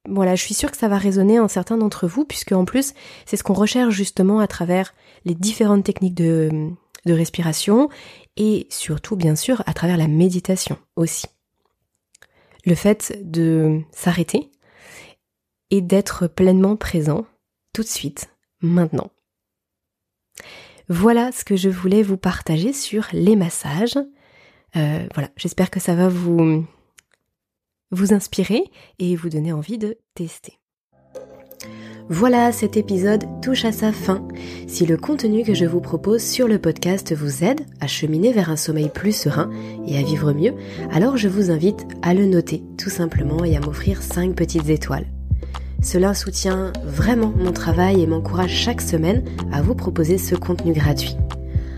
voilà, 0.07 0.35
je 0.35 0.43
suis 0.43 0.53
sûre 0.53 0.71
que 0.71 0.77
ça 0.77 0.87
va 0.87 0.97
résonner 0.97 1.39
en 1.39 1.47
certains 1.47 1.77
d'entre 1.77 2.07
vous, 2.07 2.25
puisque 2.25 2.51
en 2.51 2.65
plus, 2.65 2.93
c'est 3.25 3.37
ce 3.37 3.43
qu'on 3.43 3.53
recherche 3.53 3.93
justement 3.93 4.39
à 4.39 4.47
travers 4.47 4.93
les 5.25 5.35
différentes 5.35 5.83
techniques 5.83 6.15
de, 6.15 6.71
respiration 7.07 7.89
et 8.35 8.65
surtout, 8.69 9.15
bien 9.15 9.35
sûr, 9.35 9.61
à 9.67 9.73
travers 9.73 9.97
la 9.97 10.07
méditation 10.07 10.77
aussi. 10.95 11.27
Le 12.65 12.73
fait 12.73 13.19
de 13.23 13.81
s'arrêter 13.91 14.49
et 15.69 15.81
d'être 15.81 16.25
pleinement 16.27 16.75
présent 16.75 17.25
tout 17.73 17.83
de 17.83 17.87
suite 17.87 18.29
maintenant. 18.61 19.11
Voilà 20.89 21.31
ce 21.31 21.43
que 21.43 21.55
je 21.55 21.69
voulais 21.69 22.01
vous 22.01 22.17
partager 22.17 22.73
sur 22.73 23.07
les 23.11 23.35
massages. 23.35 23.97
Euh, 24.75 25.07
voilà, 25.13 25.29
j'espère 25.37 25.69
que 25.69 25.79
ça 25.79 25.95
va 25.95 26.09
vous, 26.09 26.65
vous 27.91 28.13
inspirer 28.13 28.63
et 28.99 29.15
vous 29.15 29.29
donner 29.29 29.53
envie 29.53 29.77
de 29.77 29.97
tester. 30.13 30.59
Voilà, 32.07 32.51
cet 32.51 32.77
épisode 32.77 33.25
touche 33.41 33.65
à 33.65 33.71
sa 33.71 33.91
fin. 33.91 34.27
Si 34.67 34.85
le 34.85 34.95
contenu 34.95 35.43
que 35.43 35.55
je 35.55 35.65
vous 35.65 35.81
propose 35.81 36.21
sur 36.21 36.47
le 36.47 36.59
podcast 36.59 37.15
vous 37.15 37.43
aide 37.43 37.61
à 37.81 37.87
cheminer 37.87 38.31
vers 38.31 38.51
un 38.51 38.57
sommeil 38.57 38.89
plus 38.89 39.15
serein 39.15 39.49
et 39.87 39.97
à 39.97 40.03
vivre 40.03 40.31
mieux, 40.31 40.53
alors 40.91 41.17
je 41.17 41.27
vous 41.27 41.49
invite 41.49 41.87
à 42.03 42.13
le 42.13 42.27
noter 42.27 42.63
tout 42.77 42.91
simplement 42.91 43.43
et 43.43 43.57
à 43.57 43.59
m'offrir 43.59 44.03
5 44.03 44.35
petites 44.35 44.69
étoiles. 44.69 45.07
Cela 45.81 46.13
soutient 46.13 46.73
vraiment 46.83 47.33
mon 47.35 47.51
travail 47.51 48.01
et 48.01 48.07
m'encourage 48.07 48.53
chaque 48.53 48.81
semaine 48.81 49.23
à 49.51 49.63
vous 49.63 49.75
proposer 49.75 50.19
ce 50.19 50.35
contenu 50.35 50.73
gratuit. 50.73 51.15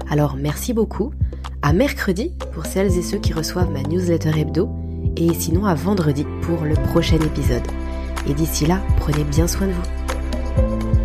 Alors 0.09 0.35
merci 0.35 0.73
beaucoup, 0.73 1.11
à 1.61 1.71
mercredi 1.71 2.33
pour 2.53 2.65
celles 2.65 2.97
et 2.97 3.01
ceux 3.01 3.17
qui 3.17 3.31
reçoivent 3.31 3.71
ma 3.71 3.83
newsletter 3.83 4.37
hebdo, 4.37 4.69
et 5.17 5.34
sinon 5.34 5.65
à 5.65 5.73
vendredi 5.73 6.25
pour 6.41 6.63
le 6.63 6.75
prochain 6.75 7.17
épisode. 7.17 7.67
Et 8.27 8.34
d'ici 8.34 8.65
là, 8.65 8.82
prenez 8.99 9.23
bien 9.23 9.47
soin 9.47 9.67
de 9.67 9.73
vous. 9.73 10.96